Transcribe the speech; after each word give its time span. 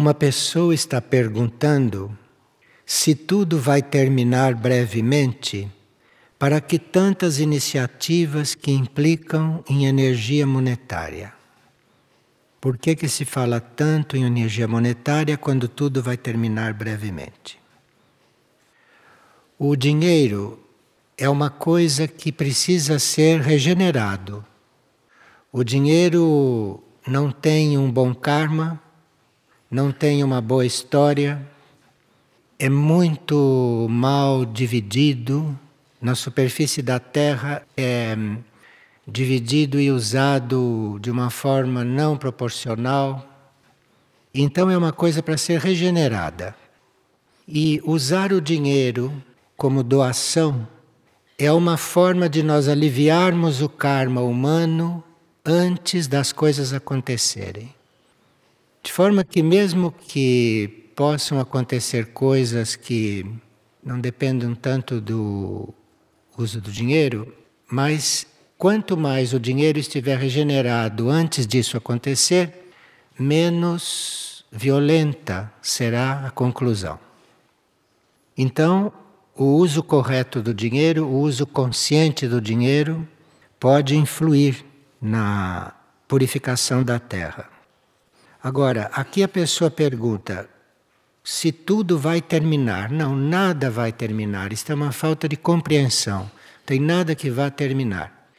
Uma 0.00 0.14
pessoa 0.14 0.72
está 0.72 0.98
perguntando 0.98 2.16
se 2.86 3.14
tudo 3.14 3.58
vai 3.58 3.82
terminar 3.82 4.54
brevemente, 4.54 5.70
para 6.38 6.58
que 6.58 6.78
tantas 6.78 7.38
iniciativas 7.38 8.54
que 8.54 8.70
implicam 8.70 9.62
em 9.68 9.84
energia 9.84 10.46
monetária? 10.46 11.34
Por 12.58 12.78
que, 12.78 12.96
que 12.96 13.08
se 13.08 13.26
fala 13.26 13.60
tanto 13.60 14.16
em 14.16 14.24
energia 14.24 14.66
monetária 14.66 15.36
quando 15.36 15.68
tudo 15.68 16.02
vai 16.02 16.16
terminar 16.16 16.72
brevemente? 16.72 17.60
O 19.58 19.76
dinheiro 19.76 20.58
é 21.14 21.28
uma 21.28 21.50
coisa 21.50 22.08
que 22.08 22.32
precisa 22.32 22.98
ser 22.98 23.42
regenerado. 23.42 24.42
O 25.52 25.62
dinheiro 25.62 26.82
não 27.06 27.30
tem 27.30 27.76
um 27.76 27.92
bom 27.92 28.14
karma, 28.14 28.80
não 29.70 29.92
tem 29.92 30.24
uma 30.24 30.40
boa 30.40 30.66
história, 30.66 31.40
é 32.58 32.68
muito 32.68 33.86
mal 33.88 34.44
dividido. 34.44 35.56
Na 36.02 36.14
superfície 36.14 36.82
da 36.82 36.98
Terra 36.98 37.62
é 37.76 38.16
dividido 39.06 39.80
e 39.80 39.90
usado 39.90 40.98
de 41.00 41.10
uma 41.10 41.30
forma 41.30 41.84
não 41.84 42.16
proporcional. 42.16 43.26
Então 44.34 44.70
é 44.70 44.76
uma 44.76 44.92
coisa 44.92 45.22
para 45.22 45.36
ser 45.36 45.60
regenerada. 45.60 46.54
E 47.46 47.80
usar 47.84 48.32
o 48.32 48.40
dinheiro 48.40 49.12
como 49.56 49.82
doação 49.82 50.66
é 51.38 51.50
uma 51.52 51.76
forma 51.76 52.28
de 52.28 52.42
nós 52.42 52.68
aliviarmos 52.68 53.62
o 53.62 53.68
karma 53.68 54.20
humano 54.20 55.02
antes 55.44 56.06
das 56.06 56.32
coisas 56.32 56.72
acontecerem. 56.72 57.74
De 58.82 58.92
forma 58.92 59.24
que, 59.24 59.42
mesmo 59.42 59.92
que 59.92 60.90
possam 60.96 61.38
acontecer 61.38 62.12
coisas 62.12 62.76
que 62.76 63.26
não 63.82 64.00
dependam 64.00 64.54
tanto 64.54 65.00
do 65.00 65.72
uso 66.36 66.60
do 66.60 66.70
dinheiro, 66.70 67.34
mas 67.70 68.26
quanto 68.56 68.96
mais 68.96 69.32
o 69.32 69.40
dinheiro 69.40 69.78
estiver 69.78 70.18
regenerado 70.18 71.10
antes 71.10 71.46
disso 71.46 71.76
acontecer, 71.76 72.72
menos 73.18 74.44
violenta 74.50 75.52
será 75.60 76.26
a 76.26 76.30
conclusão. 76.30 76.98
Então, 78.36 78.92
o 79.36 79.44
uso 79.56 79.82
correto 79.82 80.42
do 80.42 80.54
dinheiro, 80.54 81.06
o 81.06 81.20
uso 81.20 81.46
consciente 81.46 82.26
do 82.26 82.40
dinheiro, 82.40 83.06
pode 83.58 83.96
influir 83.96 84.64
na 85.00 85.74
purificação 86.08 86.82
da 86.82 86.98
terra. 86.98 87.49
Agora, 88.42 88.90
aqui 88.94 89.22
a 89.22 89.28
pessoa 89.28 89.70
pergunta 89.70 90.48
se 91.22 91.52
tudo 91.52 91.98
vai 91.98 92.22
terminar. 92.22 92.90
Não, 92.90 93.14
nada 93.14 93.70
vai 93.70 93.92
terminar. 93.92 94.52
Isto 94.52 94.72
é 94.72 94.74
uma 94.74 94.92
falta 94.92 95.28
de 95.28 95.36
compreensão. 95.36 96.30
Tem 96.64 96.80
nada 96.80 97.14
que 97.14 97.30
vá 97.30 97.50
terminar. 97.50 98.30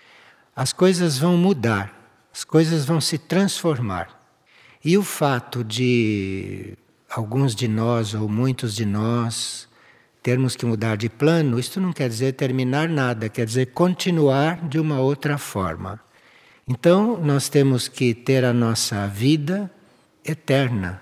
As 0.55 0.73
coisas 0.73 1.19
vão 1.19 1.37
mudar, 1.37 1.93
as 2.33 2.43
coisas 2.43 2.83
vão 2.83 2.99
se 2.99 3.17
transformar. 3.17 4.19
E 4.83 4.97
o 4.97 5.03
fato 5.03 5.63
de 5.63 6.75
alguns 7.09 7.53
de 7.53 7.67
nós 7.67 8.13
ou 8.15 8.27
muitos 8.27 8.75
de 8.75 8.85
nós 8.85 9.69
termos 10.23 10.55
que 10.55 10.65
mudar 10.65 10.97
de 10.97 11.09
plano, 11.09 11.59
isto 11.59 11.79
não 11.79 11.93
quer 11.93 12.09
dizer 12.09 12.33
terminar 12.33 12.87
nada, 12.89 13.29
quer 13.29 13.45
dizer 13.45 13.67
continuar 13.67 14.67
de 14.67 14.79
uma 14.79 14.99
outra 14.99 15.37
forma. 15.37 15.99
Então, 16.67 17.17
nós 17.17 17.49
temos 17.49 17.87
que 17.87 18.13
ter 18.13 18.45
a 18.45 18.53
nossa 18.53 19.07
vida 19.07 19.69
eterna, 20.25 21.01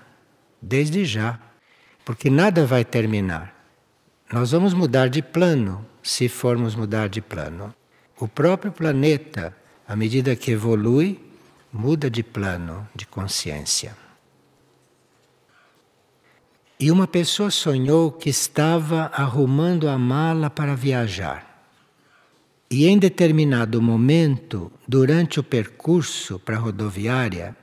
desde 0.60 1.04
já, 1.04 1.38
porque 2.04 2.30
nada 2.30 2.66
vai 2.66 2.84
terminar. 2.84 3.54
Nós 4.32 4.52
vamos 4.52 4.74
mudar 4.74 5.08
de 5.08 5.22
plano, 5.22 5.84
se 6.02 6.28
formos 6.28 6.74
mudar 6.74 7.08
de 7.08 7.20
plano. 7.20 7.74
O 8.18 8.28
próprio 8.28 8.70
planeta, 8.72 9.56
à 9.86 9.96
medida 9.96 10.36
que 10.36 10.52
evolui, 10.52 11.20
muda 11.72 12.10
de 12.10 12.22
plano 12.22 12.86
de 12.94 13.06
consciência. 13.06 13.96
E 16.78 16.90
uma 16.90 17.06
pessoa 17.06 17.50
sonhou 17.50 18.10
que 18.10 18.30
estava 18.30 19.10
arrumando 19.12 19.88
a 19.88 19.98
mala 19.98 20.48
para 20.48 20.74
viajar. 20.74 21.46
E 22.70 22.86
em 22.86 22.98
determinado 22.98 23.82
momento, 23.82 24.72
durante 24.86 25.38
o 25.38 25.42
percurso 25.42 26.38
para 26.38 26.56
a 26.56 26.58
rodoviária, 26.58 27.56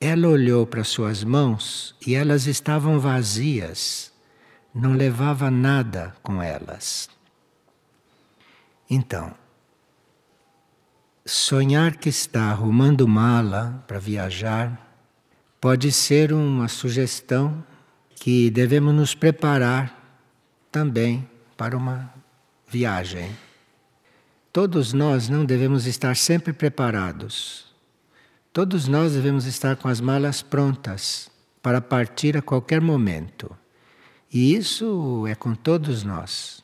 ela 0.00 0.28
olhou 0.28 0.66
para 0.66 0.84
suas 0.84 1.24
mãos 1.24 1.94
e 2.06 2.14
elas 2.14 2.46
estavam 2.46 3.00
vazias, 3.00 4.12
não 4.72 4.92
levava 4.92 5.50
nada 5.50 6.14
com 6.22 6.40
elas. 6.40 7.08
Então, 8.88 9.34
sonhar 11.26 11.96
que 11.96 12.08
está 12.08 12.44
arrumando 12.44 13.08
mala 13.08 13.84
para 13.86 13.98
viajar 13.98 14.86
pode 15.60 15.90
ser 15.90 16.32
uma 16.32 16.68
sugestão 16.68 17.64
que 18.14 18.50
devemos 18.50 18.94
nos 18.94 19.14
preparar 19.14 19.98
também 20.70 21.28
para 21.56 21.76
uma 21.76 22.12
viagem. 22.68 23.36
Todos 24.52 24.92
nós 24.92 25.28
não 25.28 25.44
devemos 25.44 25.86
estar 25.86 26.16
sempre 26.16 26.52
preparados. 26.52 27.67
Todos 28.52 28.88
nós 28.88 29.12
devemos 29.12 29.44
estar 29.44 29.76
com 29.76 29.88
as 29.88 30.00
malas 30.00 30.42
prontas 30.42 31.30
para 31.62 31.80
partir 31.80 32.36
a 32.36 32.42
qualquer 32.42 32.80
momento. 32.80 33.54
E 34.32 34.54
isso 34.54 35.26
é 35.26 35.34
com 35.34 35.54
todos 35.54 36.02
nós. 36.02 36.62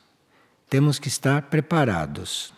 Temos 0.69 0.99
que 0.99 1.07
estar 1.07 1.43
preparados. 1.43 2.53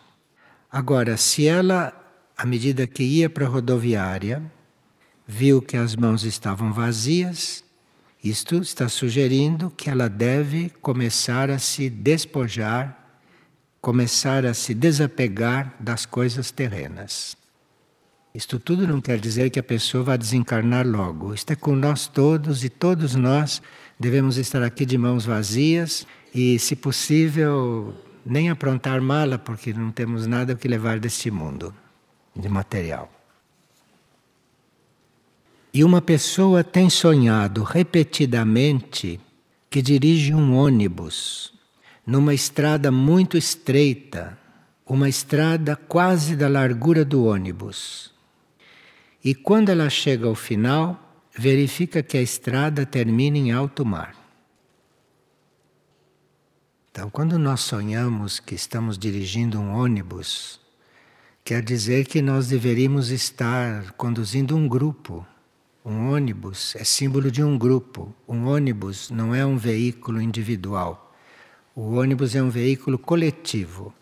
Agora, 0.70 1.16
se 1.16 1.46
ela, 1.46 1.92
à 2.36 2.44
medida 2.44 2.86
que 2.86 3.02
ia 3.02 3.30
para 3.30 3.46
a 3.46 3.48
rodoviária, 3.48 4.42
viu 5.26 5.62
que 5.62 5.76
as 5.76 5.94
mãos 5.94 6.24
estavam 6.24 6.72
vazias, 6.72 7.62
isto 8.22 8.56
está 8.56 8.88
sugerindo 8.88 9.70
que 9.70 9.88
ela 9.88 10.08
deve 10.08 10.70
começar 10.82 11.50
a 11.50 11.58
se 11.58 11.88
despojar, 11.88 13.22
começar 13.80 14.44
a 14.44 14.52
se 14.52 14.74
desapegar 14.74 15.74
das 15.78 16.04
coisas 16.04 16.50
terrenas. 16.50 17.37
Isto 18.34 18.58
tudo 18.58 18.86
não 18.86 19.00
quer 19.00 19.18
dizer 19.18 19.50
que 19.50 19.58
a 19.58 19.62
pessoa 19.62 20.04
vai 20.04 20.18
desencarnar 20.18 20.86
logo. 20.86 21.34
Isto 21.34 21.52
é 21.52 21.56
com 21.56 21.74
nós 21.74 22.06
todos 22.06 22.62
e 22.62 22.68
todos 22.68 23.14
nós 23.14 23.62
devemos 23.98 24.36
estar 24.36 24.62
aqui 24.62 24.84
de 24.84 24.98
mãos 24.98 25.24
vazias 25.24 26.06
e, 26.34 26.58
se 26.58 26.76
possível, 26.76 27.94
nem 28.24 28.50
aprontar 28.50 29.00
mala, 29.00 29.38
porque 29.38 29.72
não 29.72 29.90
temos 29.90 30.26
nada 30.26 30.54
que 30.54 30.68
levar 30.68 31.00
deste 31.00 31.30
mundo 31.30 31.74
de 32.36 32.48
material. 32.48 33.10
E 35.72 35.82
uma 35.82 36.00
pessoa 36.00 36.62
tem 36.62 36.88
sonhado 36.88 37.62
repetidamente 37.62 39.20
que 39.70 39.82
dirige 39.82 40.34
um 40.34 40.56
ônibus 40.56 41.52
numa 42.06 42.32
estrada 42.32 42.90
muito 42.90 43.36
estreita, 43.36 44.38
uma 44.86 45.08
estrada 45.08 45.76
quase 45.76 46.34
da 46.34 46.48
largura 46.48 47.04
do 47.04 47.24
ônibus. 47.24 48.17
E 49.28 49.34
quando 49.34 49.68
ela 49.68 49.90
chega 49.90 50.26
ao 50.26 50.34
final, 50.34 50.98
verifica 51.36 52.02
que 52.02 52.16
a 52.16 52.22
estrada 52.22 52.86
termina 52.86 53.36
em 53.36 53.52
alto 53.52 53.84
mar. 53.84 54.14
Então, 56.90 57.10
quando 57.10 57.38
nós 57.38 57.60
sonhamos 57.60 58.40
que 58.40 58.54
estamos 58.54 58.96
dirigindo 58.96 59.60
um 59.60 59.74
ônibus, 59.74 60.60
quer 61.44 61.62
dizer 61.62 62.06
que 62.06 62.22
nós 62.22 62.48
deveríamos 62.48 63.10
estar 63.10 63.92
conduzindo 63.92 64.56
um 64.56 64.66
grupo 64.66 65.26
um 65.90 66.12
ônibus 66.12 66.76
é 66.76 66.84
símbolo 66.84 67.30
de 67.30 67.42
um 67.42 67.56
grupo. 67.56 68.14
Um 68.28 68.46
ônibus 68.46 69.08
não 69.10 69.34
é 69.34 69.46
um 69.46 69.56
veículo 69.56 70.20
individual. 70.20 71.16
O 71.74 71.94
ônibus 71.94 72.34
é 72.34 72.42
um 72.42 72.50
veículo 72.50 72.98
coletivo. 72.98 73.94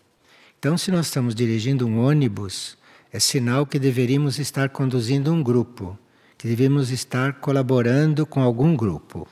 Então, 0.59 0.77
se 0.77 0.91
nós 0.91 1.05
estamos 1.05 1.33
dirigindo 1.33 1.87
um 1.87 1.99
ônibus, 1.99 2.77
é 3.17 3.19
sinal 3.19 3.65
que 3.65 3.79
deveríamos 3.79 4.37
estar 4.37 4.69
conduzindo 4.69 5.33
um 5.33 5.41
grupo, 5.41 5.97
que 6.37 6.47
devemos 6.47 6.91
estar 6.91 7.33
colaborando 7.39 8.27
com 8.27 8.43
algum 8.43 8.75
grupo. 8.75 9.27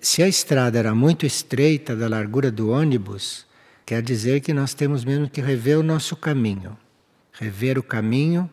Se 0.00 0.22
a 0.22 0.28
estrada 0.28 0.78
era 0.78 0.94
muito 0.94 1.26
estreita 1.26 1.94
da 1.94 2.08
largura 2.08 2.50
do 2.50 2.70
ônibus, 2.70 3.46
quer 3.84 4.00
dizer 4.00 4.40
que 4.40 4.54
nós 4.54 4.72
temos 4.72 5.04
mesmo 5.04 5.28
que 5.28 5.42
rever 5.42 5.78
o 5.78 5.82
nosso 5.82 6.16
caminho. 6.16 6.74
Rever 7.34 7.78
o 7.78 7.82
caminho, 7.82 8.48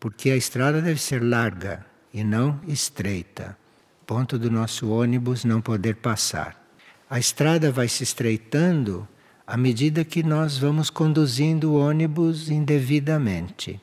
porque 0.00 0.30
a 0.30 0.36
estrada 0.36 0.82
deve 0.82 1.00
ser 1.00 1.22
larga, 1.22 1.86
e 2.12 2.24
não 2.24 2.58
estreita, 2.66 3.56
ponto 4.04 4.40
do 4.40 4.50
nosso 4.50 4.90
ônibus 4.90 5.44
não 5.44 5.60
poder 5.60 5.94
passar. 5.94 6.60
A 7.08 7.20
estrada 7.20 7.70
vai 7.70 7.86
se 7.86 8.02
estreitando 8.02 9.06
à 9.46 9.56
medida 9.56 10.04
que 10.04 10.24
nós 10.24 10.58
vamos 10.58 10.90
conduzindo 10.90 11.72
o 11.72 11.78
ônibus 11.78 12.50
indevidamente. 12.50 13.80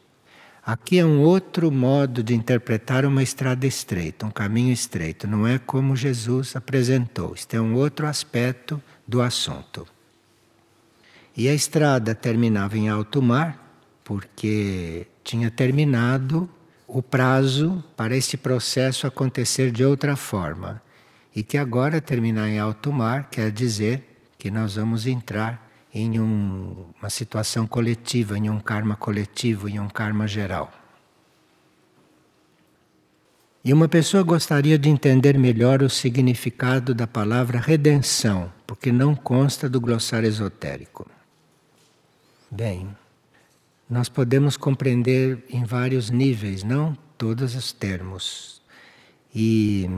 Aqui 0.66 1.00
é 1.00 1.06
um 1.06 1.22
outro 1.22 1.72
modo 1.72 2.22
de 2.22 2.34
interpretar 2.34 3.06
uma 3.06 3.24
estrada 3.24 3.66
estreita, 3.66 4.26
um 4.26 4.32
caminho 4.32 4.74
estreito. 4.74 5.28
Não 5.28 5.48
é 5.48 5.58
como 5.58 5.96
Jesus 5.96 6.56
apresentou. 6.56 7.34
Isto 7.34 7.56
é 7.56 7.62
um 7.62 7.76
outro 7.76 8.08
aspecto 8.08 8.82
do 9.08 9.22
assunto. 9.22 9.88
E 11.36 11.48
a 11.48 11.54
estrada 11.54 12.14
terminava 12.14 12.78
em 12.78 12.90
alto 12.90 13.22
mar, 13.22 13.58
porque 14.04 15.08
tinha 15.24 15.50
terminado 15.50 16.50
o 16.88 17.02
prazo 17.02 17.84
para 17.96 18.16
este 18.16 18.38
processo 18.38 19.08
acontecer 19.08 19.72
de 19.72 19.84
outra 19.84 20.16
forma. 20.16 20.82
E 21.36 21.42
que 21.42 21.58
agora 21.58 22.00
terminar 22.00 22.50
em 22.50 22.60
alto 22.60 22.92
mar 22.92 23.30
quer 23.30 23.52
dizer 23.52 24.13
que 24.44 24.52
nós 24.52 24.76
vamos 24.76 25.08
entrar 25.08 25.72
em 25.94 26.20
um, 26.20 26.88
uma 27.00 27.10
situação 27.10 27.66
coletiva, 27.66 28.38
em 28.38 28.50
um 28.50 28.60
karma 28.60 28.94
coletivo, 28.94 29.70
em 29.70 29.80
um 29.80 29.88
karma 29.88 30.28
geral. 30.28 30.70
E 33.64 33.72
uma 33.72 33.88
pessoa 33.88 34.22
gostaria 34.22 34.78
de 34.78 34.90
entender 34.90 35.40
melhor 35.40 35.82
o 35.82 35.90
significado 35.90 36.94
da 36.94 37.08
palavra 37.08 37.58
redenção, 37.58 38.52
porque 38.68 38.92
não 38.92 39.16
consta 39.16 39.70
do 39.70 39.80
glossário 39.80 40.28
esotérico. 40.28 41.10
Bem, 42.52 42.90
nós 43.90 44.10
podemos 44.10 44.58
compreender 44.58 45.42
em 45.50 45.64
vários 45.64 46.10
níveis, 46.10 46.64
não 46.64 46.98
todos 47.18 47.56
os 47.56 47.72
termos. 47.72 48.62
E 49.34 49.90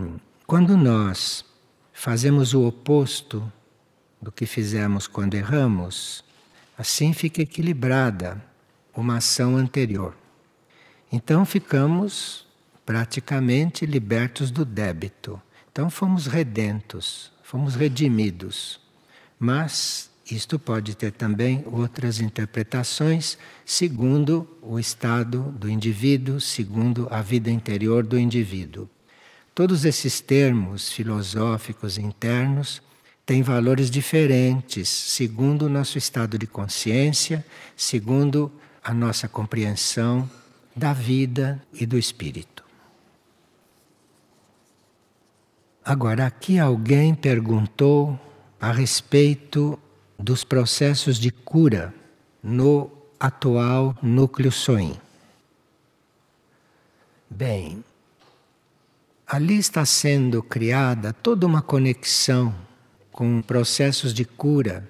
quando 0.46 0.78
nós 0.78 1.44
fazemos 1.92 2.54
o 2.54 2.68
oposto 2.68 3.52
do 4.26 4.32
que 4.32 4.48
fizemos 4.48 5.06
quando 5.06 5.36
erramos, 5.36 6.24
assim 6.76 7.14
fica 7.14 7.44
equilibrada 7.44 8.44
uma 8.96 9.18
ação 9.18 9.56
anterior. 9.56 10.18
Então 11.12 11.46
ficamos 11.46 12.48
praticamente 12.84 13.86
libertos 13.86 14.50
do 14.50 14.66
débito. 14.66 15.40
Então 15.72 15.92
fomos 15.92 16.26
redentos, 16.26 17.32
fomos 17.44 17.76
redimidos. 17.76 18.80
Mas 19.38 20.10
isto 20.30 20.58
pode 20.58 20.96
ter 20.96 21.12
também 21.12 21.64
outras 21.68 22.20
interpretações 22.20 23.38
segundo 23.64 24.50
o 24.60 24.80
estado 24.80 25.44
do 25.52 25.70
indivíduo, 25.70 26.42
segundo 26.42 27.08
a 27.12 27.22
vida 27.22 27.52
interior 27.52 28.04
do 28.04 28.18
indivíduo. 28.18 28.90
Todos 29.54 29.86
esses 29.86 30.20
termos 30.20 30.92
filosóficos 30.92 32.00
internos 32.00 32.82
tem 33.26 33.42
valores 33.42 33.90
diferentes 33.90 34.88
segundo 34.88 35.64
o 35.66 35.70
nosso 35.70 35.98
estado 35.98 36.38
de 36.38 36.46
consciência, 36.46 37.44
segundo 37.76 38.52
a 38.84 38.94
nossa 38.94 39.28
compreensão 39.28 40.30
da 40.76 40.94
vida 40.94 41.62
e 41.74 41.86
do 41.86 41.98
espírito. 41.98 42.64
Agora, 45.84 46.26
aqui 46.26 46.60
alguém 46.60 47.16
perguntou 47.16 48.20
a 48.60 48.72
respeito 48.72 49.80
dos 50.18 50.44
processos 50.44 51.18
de 51.18 51.32
cura 51.32 51.94
no 52.44 52.92
atual 53.20 53.96
núcleo 54.02 54.52
Soin. 54.52 55.00
Bem, 57.30 57.84
ali 59.26 59.58
está 59.58 59.86
sendo 59.86 60.42
criada 60.44 61.12
toda 61.12 61.46
uma 61.46 61.62
conexão 61.62 62.54
com 63.16 63.42
processos 63.42 64.14
de 64.14 64.26
cura 64.26 64.86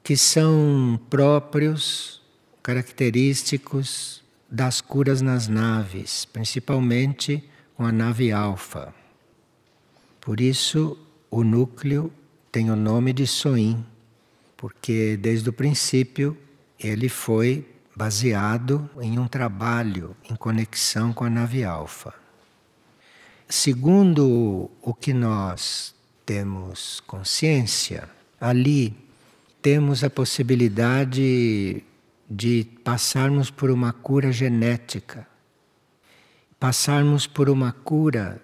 que 0.00 0.16
são 0.16 1.00
próprios, 1.10 2.22
característicos 2.62 4.22
das 4.48 4.80
curas 4.80 5.20
nas 5.20 5.48
naves, 5.48 6.24
principalmente 6.26 7.42
com 7.74 7.84
a 7.84 7.90
nave 7.90 8.30
Alfa. 8.30 8.94
Por 10.20 10.40
isso, 10.40 10.96
o 11.28 11.42
núcleo 11.42 12.12
tem 12.52 12.70
o 12.70 12.76
nome 12.76 13.12
de 13.12 13.26
Soin, 13.26 13.84
porque 14.56 15.16
desde 15.16 15.48
o 15.48 15.52
princípio 15.52 16.38
ele 16.78 17.08
foi 17.08 17.68
baseado 17.96 18.88
em 19.00 19.18
um 19.18 19.26
trabalho 19.26 20.16
em 20.30 20.36
conexão 20.36 21.12
com 21.12 21.24
a 21.24 21.30
nave 21.30 21.64
Alfa. 21.64 22.14
Segundo 23.48 24.70
o 24.80 24.94
que 24.94 25.12
nós 25.12 25.95
temos 26.26 27.00
consciência, 27.06 28.08
ali 28.40 28.92
temos 29.62 30.02
a 30.02 30.10
possibilidade 30.10 31.84
de 32.28 32.66
passarmos 32.82 33.48
por 33.48 33.70
uma 33.70 33.92
cura 33.92 34.32
genética, 34.32 35.26
passarmos 36.58 37.28
por 37.28 37.48
uma 37.48 37.70
cura 37.70 38.42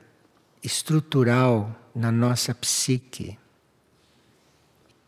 estrutural 0.63 1.77
na 1.93 2.13
nossa 2.13 2.55
psique. 2.55 3.37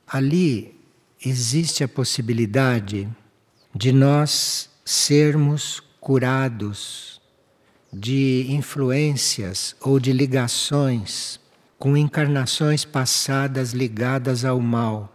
Ali 0.04 0.76
existe 1.24 1.84
a 1.84 1.88
possibilidade 1.88 3.08
de 3.72 3.92
nós 3.92 4.68
sermos 4.84 5.80
curados 6.00 7.20
de 7.92 8.46
influências 8.50 9.76
ou 9.80 10.00
de 10.00 10.12
ligações 10.12 11.40
com 11.78 11.96
encarnações 11.96 12.84
passadas 12.84 13.72
ligadas 13.72 14.44
ao 14.44 14.60
mal. 14.60 15.10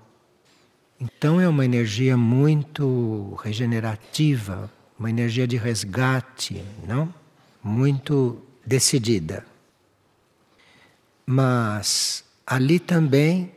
Então 0.99 1.39
é 1.39 1.47
uma 1.47 1.63
energia 1.63 2.17
muito 2.17 3.37
regenerativa, 3.41 4.69
uma 4.97 5.09
energia 5.09 5.47
de 5.47 5.55
resgate, 5.55 6.63
não? 6.85 7.13
Muito 7.63 8.41
decidida. 8.65 9.45
Mas 11.25 12.23
ali 12.45 12.79
também 12.79 13.51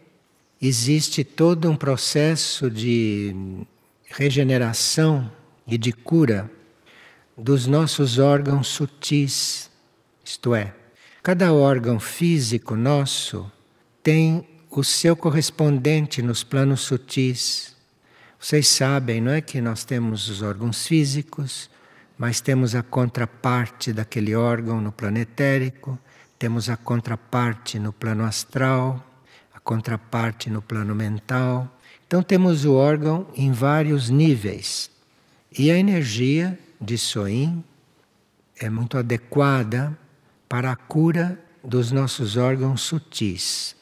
existe 0.60 1.25
todo 1.25 1.69
um 1.69 1.75
processo 1.75 2.70
de 2.70 3.34
regeneração 4.05 5.31
e 5.66 5.76
de 5.76 5.93
cura 5.93 6.50
dos 7.37 7.66
nossos 7.66 8.19
órgãos 8.19 8.69
sutis, 8.69 9.70
isto 10.25 10.55
é, 10.55 10.75
Cada 11.22 11.52
órgão 11.52 12.00
físico 12.00 12.74
nosso 12.74 13.48
tem 14.02 14.44
o 14.69 14.82
seu 14.82 15.14
correspondente 15.14 16.20
nos 16.20 16.42
planos 16.42 16.80
sutis. 16.80 17.76
Vocês 18.40 18.66
sabem, 18.66 19.20
não 19.20 19.30
é 19.30 19.40
que 19.40 19.60
nós 19.60 19.84
temos 19.84 20.28
os 20.28 20.42
órgãos 20.42 20.84
físicos, 20.84 21.70
mas 22.19 22.40
temos 22.40 22.74
a 22.74 22.82
contraparte 22.82 23.93
daquele 23.93 24.34
órgão 24.34 24.81
no 24.81 24.91
plano 24.91 25.19
etérico, 25.19 25.96
temos 26.41 26.69
a 26.69 26.76
contraparte 26.76 27.79
no 27.79 27.93
plano 27.93 28.24
astral, 28.24 29.00
a 29.55 29.60
contraparte 29.60 30.50
no 30.50 30.60
plano 30.60 30.93
mental. 30.93 31.79
Então 32.05 32.20
temos 32.20 32.64
o 32.64 32.74
órgão 32.74 33.29
em 33.36 33.52
vários 33.52 34.10
níveis. 34.10 34.91
E 35.56 35.70
a 35.70 35.79
energia 35.79 36.58
de 36.81 36.98
Soin 36.98 37.62
é 38.58 38.69
muito 38.69 38.98
adequada 38.98 39.96
para 40.52 40.70
a 40.70 40.76
cura 40.76 41.42
dos 41.64 41.90
nossos 41.90 42.36
órgãos 42.36 42.82
sutis. 42.82 43.74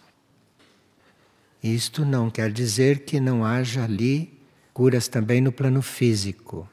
Isto 1.60 2.04
não 2.04 2.30
quer 2.30 2.52
dizer 2.52 3.00
que 3.00 3.18
não 3.18 3.44
haja 3.44 3.82
ali 3.82 4.40
curas 4.72 5.08
também 5.08 5.40
no 5.40 5.50
plano 5.50 5.82
físico, 5.82 6.70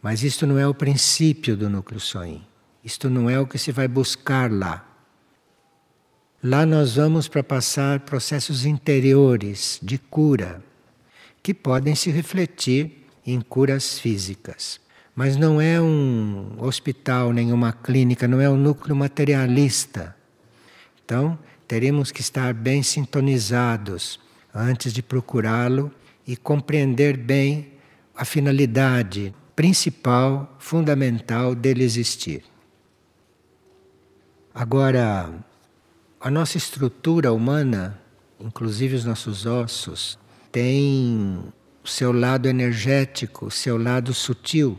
mas 0.00 0.22
isto 0.22 0.46
não 0.46 0.56
é 0.56 0.68
o 0.68 0.72
princípio 0.72 1.56
do 1.56 1.68
núcleo 1.68 1.98
soin. 1.98 2.46
Isto 2.84 3.10
não 3.10 3.28
é 3.28 3.40
o 3.40 3.46
que 3.46 3.58
se 3.58 3.72
vai 3.72 3.88
buscar 3.88 4.52
lá. 4.52 4.88
Lá 6.40 6.64
nós 6.64 6.94
vamos 6.94 7.26
para 7.26 7.42
passar 7.42 7.98
processos 7.98 8.64
interiores 8.64 9.80
de 9.82 9.98
cura 9.98 10.62
que 11.42 11.52
podem 11.52 11.96
se 11.96 12.08
refletir 12.08 13.04
em 13.26 13.40
curas 13.40 13.98
físicas. 13.98 14.80
Mas 15.14 15.36
não 15.36 15.60
é 15.60 15.80
um 15.80 16.56
hospital, 16.58 17.32
nenhuma 17.32 17.72
clínica, 17.72 18.26
não 18.28 18.40
é 18.40 18.48
um 18.48 18.56
núcleo 18.56 18.94
materialista. 18.94 20.16
Então, 21.04 21.38
teremos 21.66 22.10
que 22.10 22.20
estar 22.20 22.54
bem 22.54 22.82
sintonizados 22.82 24.20
antes 24.54 24.92
de 24.92 25.02
procurá-lo 25.02 25.92
e 26.26 26.36
compreender 26.36 27.16
bem 27.16 27.72
a 28.14 28.24
finalidade 28.24 29.34
principal, 29.56 30.56
fundamental 30.58 31.54
dele 31.54 31.84
existir. 31.84 32.44
Agora, 34.54 35.32
a 36.20 36.30
nossa 36.30 36.58
estrutura 36.58 37.32
humana, 37.32 38.00
inclusive 38.38 38.94
os 38.94 39.04
nossos 39.04 39.46
ossos, 39.46 40.18
tem 40.50 41.42
o 41.84 41.88
seu 41.88 42.12
lado 42.12 42.46
energético, 42.48 43.46
o 43.46 43.50
seu 43.50 43.76
lado 43.76 44.12
sutil. 44.12 44.78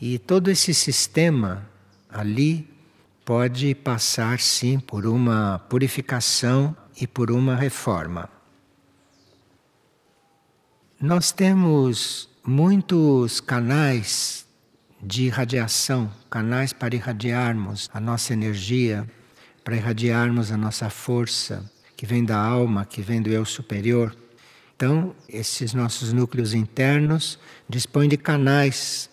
E 0.00 0.18
todo 0.18 0.50
esse 0.50 0.72
sistema 0.72 1.68
ali 2.08 2.68
pode 3.24 3.74
passar 3.74 4.38
sim 4.38 4.78
por 4.78 5.04
uma 5.06 5.58
purificação 5.68 6.76
e 7.00 7.06
por 7.06 7.30
uma 7.30 7.56
reforma. 7.56 8.30
Nós 11.00 11.32
temos 11.32 12.28
muitos 12.44 13.40
canais 13.40 14.46
de 15.02 15.28
radiação, 15.28 16.10
canais 16.30 16.72
para 16.72 16.94
irradiarmos 16.94 17.90
a 17.92 18.00
nossa 18.00 18.32
energia, 18.32 19.08
para 19.62 19.76
irradiarmos 19.76 20.50
a 20.50 20.56
nossa 20.56 20.88
força, 20.88 21.70
que 21.96 22.06
vem 22.06 22.24
da 22.24 22.38
alma, 22.38 22.86
que 22.86 23.02
vem 23.02 23.20
do 23.20 23.30
eu 23.30 23.44
superior. 23.44 24.16
Então, 24.74 25.14
esses 25.28 25.74
nossos 25.74 26.12
núcleos 26.12 26.54
internos 26.54 27.38
dispõem 27.68 28.08
de 28.08 28.16
canais 28.16 29.10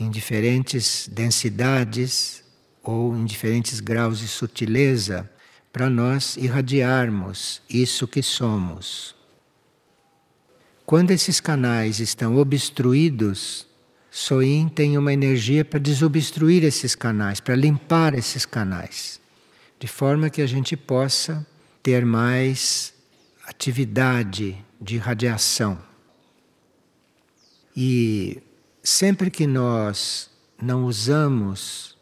em 0.00 0.10
diferentes 0.10 1.08
densidades 1.12 2.42
ou 2.82 3.14
em 3.14 3.24
diferentes 3.24 3.80
graus 3.80 4.18
de 4.18 4.28
sutileza 4.28 5.30
para 5.72 5.88
nós 5.88 6.36
irradiarmos 6.36 7.62
isso 7.68 8.08
que 8.08 8.22
somos. 8.22 9.14
Quando 10.84 11.12
esses 11.12 11.40
canais 11.40 12.00
estão 12.00 12.36
obstruídos, 12.36 13.66
Soin 14.10 14.68
tem 14.68 14.98
uma 14.98 15.12
energia 15.12 15.64
para 15.64 15.78
desobstruir 15.78 16.64
esses 16.64 16.96
canais, 16.96 17.38
para 17.38 17.54
limpar 17.54 18.12
esses 18.14 18.44
canais, 18.44 19.20
de 19.78 19.86
forma 19.86 20.28
que 20.28 20.42
a 20.42 20.46
gente 20.46 20.76
possa 20.76 21.46
ter 21.80 22.04
mais 22.04 22.92
atividade 23.46 24.58
de 24.80 24.98
radiação. 24.98 25.78
E 27.76 28.42
sempre 28.82 29.30
que 29.30 29.46
nós 29.46 30.30
não 30.60 30.84
usamos 30.84 31.96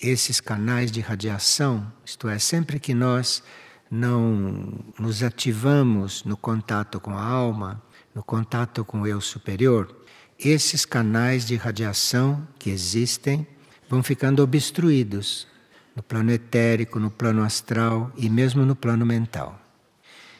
esses 0.00 0.40
canais 0.40 0.90
de 0.90 1.00
radiação, 1.00 1.92
isto 2.04 2.28
é, 2.28 2.38
sempre 2.38 2.80
que 2.80 2.92
nós 2.92 3.42
não 3.90 4.84
nos 4.98 5.22
ativamos 5.22 6.24
no 6.24 6.36
contato 6.36 6.98
com 6.98 7.12
a 7.12 7.22
alma, 7.22 7.82
no 8.14 8.22
contato 8.22 8.84
com 8.84 9.02
o 9.02 9.06
eu 9.06 9.20
superior, 9.20 9.94
esses 10.38 10.84
canais 10.84 11.46
de 11.46 11.56
radiação 11.56 12.46
que 12.58 12.70
existem 12.70 13.46
vão 13.88 14.02
ficando 14.02 14.42
obstruídos 14.42 15.46
no 15.94 16.02
plano 16.02 16.32
etérico, 16.32 16.98
no 16.98 17.10
plano 17.10 17.42
astral 17.42 18.10
e 18.16 18.28
mesmo 18.28 18.64
no 18.64 18.74
plano 18.74 19.04
mental. 19.04 19.60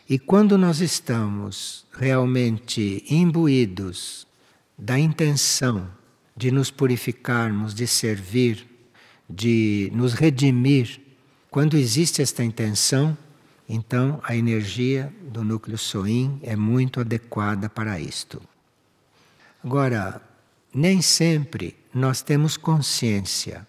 E 0.09 0.19
quando 0.19 0.59
nós 0.59 0.81
estamos 0.81 1.87
realmente 1.93 3.05
imbuídos 3.09 4.27
da 4.77 4.99
intenção 4.99 5.89
de 6.37 6.51
nos 6.51 6.71
purificarmos, 6.71 7.75
de 7.75 7.87
servir, 7.87 8.67
de 9.29 9.91
nos 9.95 10.15
redimir, 10.15 11.01
quando 11.51 11.77
existe 11.77 12.23
esta 12.23 12.43
intenção, 12.43 13.17
então 13.69 14.21
a 14.25 14.35
energia 14.35 15.13
do 15.23 15.45
núcleo 15.45 15.79
Soin 15.79 16.41
é 16.43 16.57
muito 16.57 17.01
adequada 17.01 17.69
para 17.69 18.01
isto. 18.01 18.41
Agora, 19.63 20.21
nem 20.75 21.03
sempre 21.03 21.77
nós 21.93 22.23
temos 22.23 22.57
consciência 22.57 23.67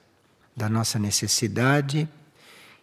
da 0.55 0.69
nossa 0.69 0.97
necessidade 0.97 2.07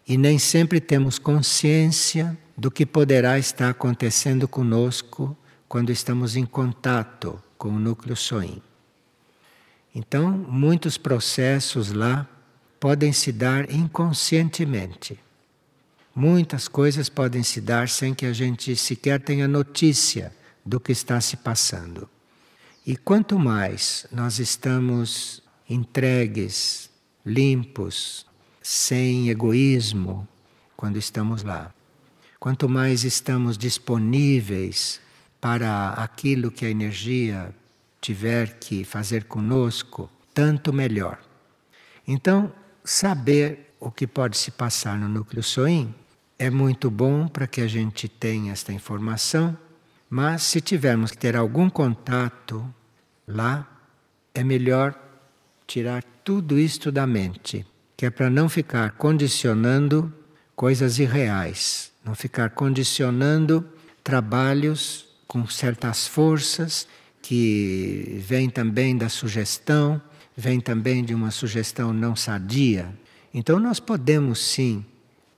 e 0.06 0.18
nem 0.18 0.38
sempre 0.38 0.80
temos 0.80 1.18
consciência 1.18 2.36
do 2.56 2.70
que 2.70 2.84
poderá 2.84 3.38
estar 3.38 3.70
acontecendo 3.70 4.46
conosco 4.46 5.36
quando 5.66 5.90
estamos 5.90 6.36
em 6.36 6.44
contato 6.44 7.42
com 7.60 7.68
o 7.68 7.78
núcleo 7.78 8.16
Soin. 8.16 8.62
Então, 9.94 10.30
muitos 10.30 10.96
processos 10.96 11.92
lá 11.92 12.26
podem 12.80 13.12
se 13.12 13.30
dar 13.30 13.70
inconscientemente. 13.70 15.20
Muitas 16.14 16.66
coisas 16.66 17.10
podem 17.10 17.42
se 17.42 17.60
dar 17.60 17.86
sem 17.90 18.14
que 18.14 18.24
a 18.24 18.32
gente 18.32 18.74
sequer 18.74 19.20
tenha 19.20 19.46
notícia 19.46 20.32
do 20.64 20.80
que 20.80 20.90
está 20.90 21.20
se 21.20 21.36
passando. 21.36 22.08
E 22.86 22.96
quanto 22.96 23.38
mais 23.38 24.06
nós 24.10 24.38
estamos 24.38 25.42
entregues, 25.68 26.88
limpos, 27.26 28.24
sem 28.62 29.28
egoísmo, 29.28 30.26
quando 30.78 30.96
estamos 30.96 31.42
lá, 31.42 31.74
quanto 32.38 32.70
mais 32.70 33.04
estamos 33.04 33.58
disponíveis 33.58 34.98
para 35.40 35.90
aquilo 35.90 36.50
que 36.50 36.66
a 36.66 36.70
energia 36.70 37.54
tiver 38.00 38.58
que 38.58 38.84
fazer 38.84 39.24
conosco, 39.24 40.10
tanto 40.34 40.72
melhor. 40.72 41.18
Então, 42.06 42.52
saber 42.84 43.74
o 43.78 43.90
que 43.90 44.06
pode 44.06 44.36
se 44.36 44.50
passar 44.50 44.98
no 44.98 45.08
núcleo 45.08 45.42
Soin 45.42 45.94
é 46.38 46.50
muito 46.50 46.90
bom 46.90 47.28
para 47.28 47.46
que 47.46 47.60
a 47.60 47.66
gente 47.66 48.08
tenha 48.08 48.52
esta 48.52 48.72
informação 48.72 49.56
mas 50.10 50.42
se 50.42 50.60
tivermos 50.60 51.12
que 51.12 51.18
ter 51.18 51.36
algum 51.36 51.70
contato 51.70 52.68
lá, 53.28 53.64
é 54.34 54.42
melhor 54.42 54.92
tirar 55.68 56.02
tudo 56.24 56.58
isto 56.58 56.90
da 56.90 57.06
mente, 57.06 57.64
que 57.96 58.04
é 58.04 58.10
para 58.10 58.28
não 58.28 58.48
ficar 58.48 58.90
condicionando 58.92 60.12
coisas 60.56 60.98
irreais, 60.98 61.92
não 62.04 62.16
ficar 62.16 62.50
condicionando 62.50 63.64
trabalhos 64.02 65.06
com 65.30 65.46
certas 65.46 66.08
forças 66.08 66.88
que 67.22 68.20
vêm 68.26 68.50
também 68.50 68.96
da 68.96 69.08
sugestão, 69.08 70.02
vêm 70.36 70.58
também 70.58 71.04
de 71.04 71.14
uma 71.14 71.30
sugestão 71.30 71.92
não 71.92 72.16
sadia. 72.16 72.92
Então 73.32 73.60
nós 73.60 73.78
podemos 73.78 74.40
sim 74.40 74.84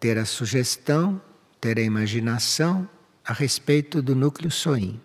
ter 0.01 0.17
a 0.17 0.25
sugestão, 0.25 1.21
ter 1.61 1.79
a 1.79 1.83
imaginação, 1.83 2.89
a 3.23 3.35
respeito 3.35 4.01
do 4.01 4.17
núcleo 4.17 4.51
Soin. 4.51 4.99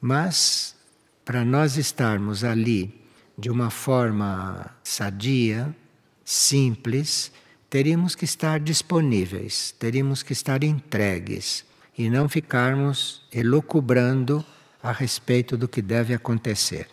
Mas, 0.00 0.74
para 1.22 1.44
nós 1.44 1.76
estarmos 1.76 2.44
ali 2.44 2.98
de 3.36 3.50
uma 3.50 3.68
forma 3.68 4.74
sadia, 4.82 5.76
simples, 6.24 7.30
teríamos 7.68 8.14
que 8.14 8.24
estar 8.24 8.58
disponíveis, 8.58 9.74
teríamos 9.78 10.22
que 10.22 10.32
estar 10.32 10.64
entregues 10.64 11.62
e 11.96 12.10
não 12.10 12.28
ficarmos 12.28 13.22
elucubrando 13.32 14.44
a 14.82 14.92
respeito 14.92 15.56
do 15.56 15.68
que 15.68 15.80
deve 15.80 16.12
acontecer. 16.12 16.88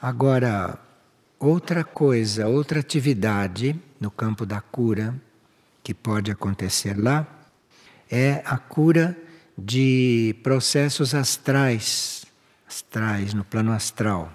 Agora, 0.00 0.78
outra 1.38 1.84
coisa, 1.84 2.46
outra 2.48 2.80
atividade 2.80 3.78
no 4.00 4.10
campo 4.10 4.44
da 4.44 4.60
cura 4.60 5.14
que 5.82 5.94
pode 5.94 6.30
acontecer 6.30 6.98
lá 6.98 7.26
é 8.10 8.42
a 8.44 8.58
cura 8.58 9.16
de 9.56 10.34
processos 10.42 11.14
astrais, 11.14 12.24
astrais 12.66 13.32
no 13.32 13.44
plano 13.44 13.72
astral, 13.72 14.32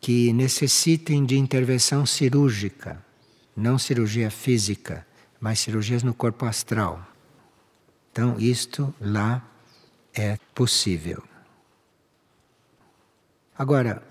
que 0.00 0.32
necessitem 0.32 1.24
de 1.24 1.36
intervenção 1.36 2.06
cirúrgica, 2.06 3.04
não 3.56 3.78
cirurgia 3.78 4.30
física, 4.30 5.06
mas 5.40 5.58
cirurgias 5.58 6.02
no 6.02 6.14
corpo 6.14 6.46
astral. 6.46 7.09
Então, 8.12 8.36
isto 8.38 8.92
lá 9.00 9.42
é 10.14 10.38
possível. 10.54 11.22
Agora, 13.56 14.02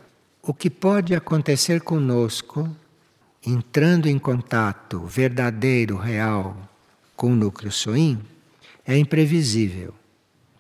o 0.42 0.54
que 0.54 0.70
pode 0.70 1.14
acontecer 1.14 1.82
conosco 1.82 2.70
entrando 3.46 4.08
em 4.08 4.18
contato 4.18 5.00
verdadeiro, 5.02 5.98
real 5.98 6.58
com 7.16 7.34
o 7.34 7.36
núcleo 7.36 7.72
Soin 7.72 8.20
é 8.86 8.98
imprevisível 8.98 9.94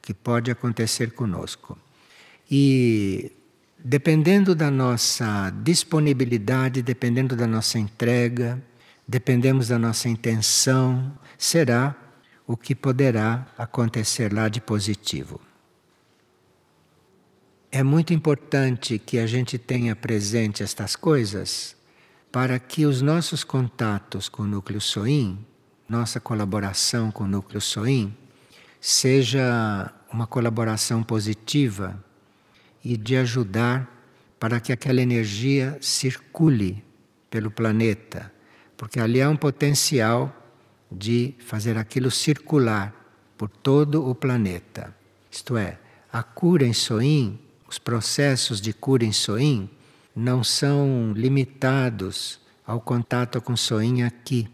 que 0.01 0.13
pode 0.13 0.51
acontecer 0.51 1.12
conosco. 1.12 1.77
E 2.50 3.31
dependendo 3.77 4.53
da 4.53 4.69
nossa 4.69 5.51
disponibilidade, 5.63 6.81
dependendo 6.81 7.36
da 7.36 7.48
nossa 7.48 7.79
entrega, 7.79 8.62
dependemos 9.08 9.67
da 9.67 9.79
nossa 9.79 10.10
intenção, 10.10 11.12
será 11.38 11.96
o 12.50 12.58
que 12.58 12.74
poderá 12.74 13.46
acontecer 13.56 14.34
lá 14.34 14.50
de 14.50 14.60
positivo. 14.60 15.39
É 17.72 17.84
muito 17.84 18.12
importante 18.12 18.98
que 18.98 19.20
a 19.20 19.27
gente 19.27 19.60
tenha 19.60 19.96
presente 19.96 20.63
estas 20.63 20.96
coisas 20.96 21.77
para 22.32 22.58
que 22.58 22.88
os 22.88 23.03
nossos 23.03 23.44
contatos 23.44 24.27
com 24.27 24.41
o 24.41 24.48
núcleo 24.48 24.82
SOIM 24.82 25.46
nossa 25.89 26.20
colaboração 26.20 27.10
com 27.10 27.24
o 27.24 27.27
Núcleo 27.27 27.60
Soin 27.60 28.15
seja 28.79 29.91
uma 30.13 30.27
colaboração 30.27 31.01
positiva 31.01 32.01
e 32.86 32.96
de 32.96 33.18
ajudar 33.18 33.89
para 34.39 34.60
que 34.60 34.72
aquela 34.72 35.01
energia 35.01 35.77
circule 35.82 36.86
pelo 37.29 37.50
planeta, 37.50 38.32
porque 38.77 39.00
ali 39.00 39.20
há 39.22 39.29
um 39.29 39.36
potencial 39.36 40.34
de 40.91 41.36
fazer 41.39 41.77
aquilo 41.77 42.12
circular 42.12 42.93
por 43.38 43.50
todo 43.50 44.08
o 44.10 44.15
planeta. 44.15 44.96
Isto 45.31 45.58
é, 45.58 45.77
a 46.12 46.24
cura 46.24 46.65
em 46.65 46.74
Soin, 46.74 47.39
os 47.67 47.77
processos 47.77 48.60
de 48.60 48.74
cura 48.74 49.05
em 49.05 49.12
Soin, 49.12 49.69
não 50.15 50.43
são 50.43 51.13
limitados 51.15 52.39
ao 52.65 52.81
contato 52.81 53.41
com 53.41 53.55
Soin 53.55 54.03
aqui 54.03 54.50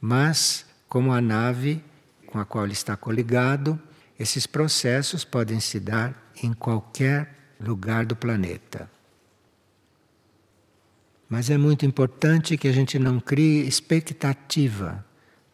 mas, 0.00 0.64
como 0.88 1.12
a 1.12 1.20
nave 1.20 1.82
com 2.26 2.38
a 2.38 2.44
qual 2.44 2.64
ele 2.64 2.74
está 2.74 2.94
coligado, 2.94 3.80
esses 4.18 4.46
processos 4.46 5.24
podem 5.24 5.60
se 5.60 5.80
dar 5.80 6.30
em 6.42 6.52
qualquer 6.52 7.34
lugar 7.58 8.04
do 8.04 8.14
planeta. 8.14 8.90
Mas 11.26 11.48
é 11.48 11.56
muito 11.56 11.86
importante 11.86 12.58
que 12.58 12.68
a 12.68 12.72
gente 12.72 12.98
não 12.98 13.18
crie 13.18 13.66
expectativa 13.66 15.04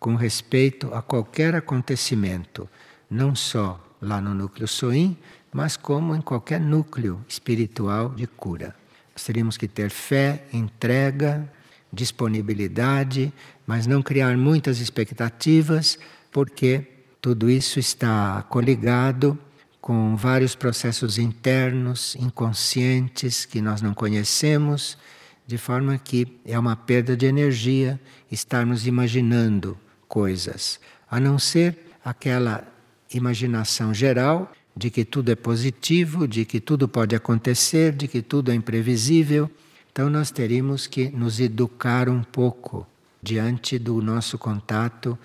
com 0.05 0.17
respeito 0.17 0.93
a 0.93 1.01
qualquer 1.01 1.55
acontecimento, 1.55 2.69
não 3.09 3.35
só 3.35 3.83
lá 4.03 4.21
no 4.21 4.35
núcleo 4.35 4.69
Soim, 4.69 5.17
mas 5.51 5.79
como 5.79 6.15
em 6.15 6.21
qualquer 6.21 6.61
núcleo 6.61 7.25
espiritual 7.27 8.11
de 8.11 8.27
cura. 8.27 8.77
Nós 9.15 9.25
teríamos 9.25 9.57
que 9.57 9.67
ter 9.67 9.89
fé, 9.89 10.45
entrega, 10.53 11.51
disponibilidade, 11.91 13.33
mas 13.67 13.87
não 13.87 14.03
criar 14.03 14.37
muitas 14.37 14.79
expectativas, 14.79 15.99
porque 16.31 16.87
tudo 17.19 17.49
isso 17.49 17.79
está 17.79 18.43
coligado 18.51 19.39
com 19.81 20.17
vários 20.17 20.55
processos 20.55 21.17
internos, 21.17 22.15
inconscientes, 22.17 23.47
que 23.47 23.63
nós 23.63 23.81
não 23.81 23.95
conhecemos, 23.95 24.99
de 25.47 25.57
forma 25.57 25.97
que 25.97 26.39
é 26.45 26.59
uma 26.59 26.77
perda 26.77 27.17
de 27.17 27.25
energia 27.25 27.99
estarmos 28.31 28.87
imaginando 28.87 29.79
coisas, 30.15 30.79
a 31.11 31.19
não 31.19 31.41
ser 31.41 31.77
aquela 32.05 32.65
imaginação 33.13 33.93
geral 33.93 34.53
de 34.77 34.89
que 34.89 35.05
tudo 35.05 35.33
é 35.33 35.35
positivo, 35.35 36.29
de 36.29 36.45
que 36.45 36.61
tudo 36.61 36.87
pode 36.87 37.17
acontecer, 37.17 37.91
de 37.93 38.07
que 38.07 38.23
tudo 38.23 38.53
é 38.53 38.55
imprevisível. 38.55 39.51
Então 39.91 40.09
nós 40.09 40.31
teríamos 40.31 40.87
que 40.87 41.09
nos 41.09 41.41
educar 41.41 42.09
um 42.09 42.23
pouco 42.23 42.87
diante 43.21 43.77
do 43.77 44.01
nosso 44.01 44.39
contato, 44.39 45.19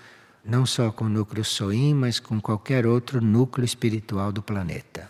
não 0.43 0.65
só 0.65 0.91
com 0.91 1.05
o 1.05 1.09
núcleo 1.09 1.45
Soim, 1.45 1.93
mas 1.93 2.19
com 2.19 2.41
qualquer 2.41 2.87
outro 2.87 3.21
núcleo 3.21 3.65
espiritual 3.65 4.31
do 4.31 4.41
planeta. 4.41 5.07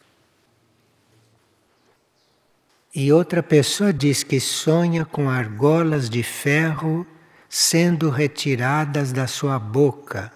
E 2.94 3.14
outra 3.14 3.42
pessoa 3.42 3.94
diz 3.94 4.24
que 4.24 4.42
sonha 4.42 5.06
com 5.06 5.30
argolas 5.30 6.10
de 6.10 6.22
ferro 6.22 7.08
sendo 7.50 8.12
retiradas 8.12 9.12
da 9.12 9.26
sua 9.26 9.58
boca 9.58 10.32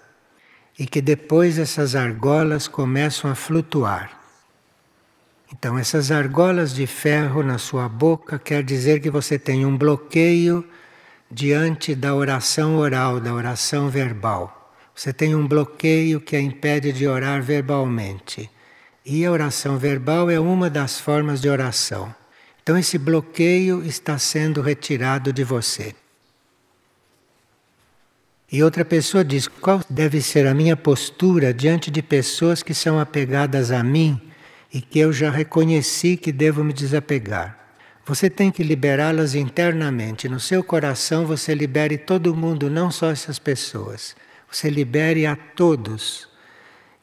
e 0.76 0.84
que 0.84 1.00
depois 1.00 1.58
essas 1.58 1.94
argolas 1.94 2.66
começam 2.66 3.30
a 3.30 3.36
flutuar. 3.36 4.20
Então, 5.52 5.78
essas 5.78 6.10
argolas 6.10 6.74
de 6.74 6.84
ferro 6.84 7.44
na 7.44 7.58
sua 7.58 7.88
boca 7.88 8.40
quer 8.40 8.64
dizer 8.64 9.00
que 9.00 9.08
você 9.08 9.38
tem 9.38 9.64
um 9.64 9.78
bloqueio 9.78 10.68
diante 11.30 11.94
da 11.94 12.12
oração 12.12 12.76
oral, 12.76 13.20
da 13.20 13.32
oração 13.32 13.88
verbal. 13.88 14.74
Você 14.92 15.12
tem 15.12 15.34
um 15.34 15.46
bloqueio 15.46 16.20
que 16.20 16.34
a 16.34 16.40
impede 16.40 16.92
de 16.92 17.06
orar 17.06 17.40
verbalmente. 17.40 18.50
E 19.06 19.24
a 19.24 19.30
oração 19.30 19.78
verbal 19.78 20.28
é 20.28 20.40
uma 20.40 20.68
das 20.68 20.98
formas 20.98 21.40
de 21.40 21.48
oração. 21.48 22.12
Então, 22.62 22.76
esse 22.76 22.98
bloqueio 22.98 23.84
está 23.84 24.18
sendo 24.18 24.60
retirado 24.60 25.32
de 25.32 25.44
você. 25.44 25.94
E 28.54 28.62
outra 28.62 28.84
pessoa 28.84 29.24
diz: 29.24 29.48
qual 29.48 29.80
deve 29.90 30.22
ser 30.22 30.46
a 30.46 30.54
minha 30.54 30.76
postura 30.76 31.52
diante 31.52 31.90
de 31.90 32.00
pessoas 32.00 32.62
que 32.62 32.72
são 32.72 33.00
apegadas 33.00 33.72
a 33.72 33.82
mim 33.82 34.20
e 34.72 34.80
que 34.80 35.00
eu 35.00 35.12
já 35.12 35.28
reconheci 35.28 36.16
que 36.16 36.30
devo 36.30 36.62
me 36.62 36.72
desapegar? 36.72 37.58
Você 38.06 38.30
tem 38.30 38.52
que 38.52 38.62
liberá-las 38.62 39.34
internamente. 39.34 40.28
No 40.28 40.38
seu 40.38 40.62
coração, 40.62 41.26
você 41.26 41.52
libere 41.52 41.98
todo 41.98 42.32
mundo, 42.32 42.70
não 42.70 42.92
só 42.92 43.10
essas 43.10 43.40
pessoas. 43.40 44.14
Você 44.48 44.70
libere 44.70 45.26
a 45.26 45.34
todos. 45.34 46.28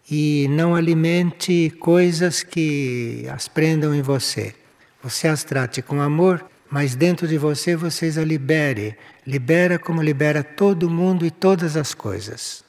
E 0.10 0.48
não 0.52 0.74
alimente 0.74 1.70
coisas 1.82 2.44
que 2.44 3.28
as 3.30 3.50
prendam 3.50 3.94
em 3.94 4.02
você. 4.02 4.56
Você 5.04 5.28
as 5.28 5.44
trate 5.44 5.82
com 5.82 6.00
amor 6.00 6.46
mas 6.72 6.96
dentro 6.96 7.28
de 7.28 7.38
você 7.38 7.76
vocês 7.76 8.18
a 8.18 8.24
libere. 8.24 8.96
Libera 9.26 9.78
como 9.78 10.02
libera 10.02 10.44
todo 10.44 10.90
mundo 10.90 11.26
e 11.26 11.32
todas 11.32 11.78
as 11.78 11.94
coisas. 11.94 12.64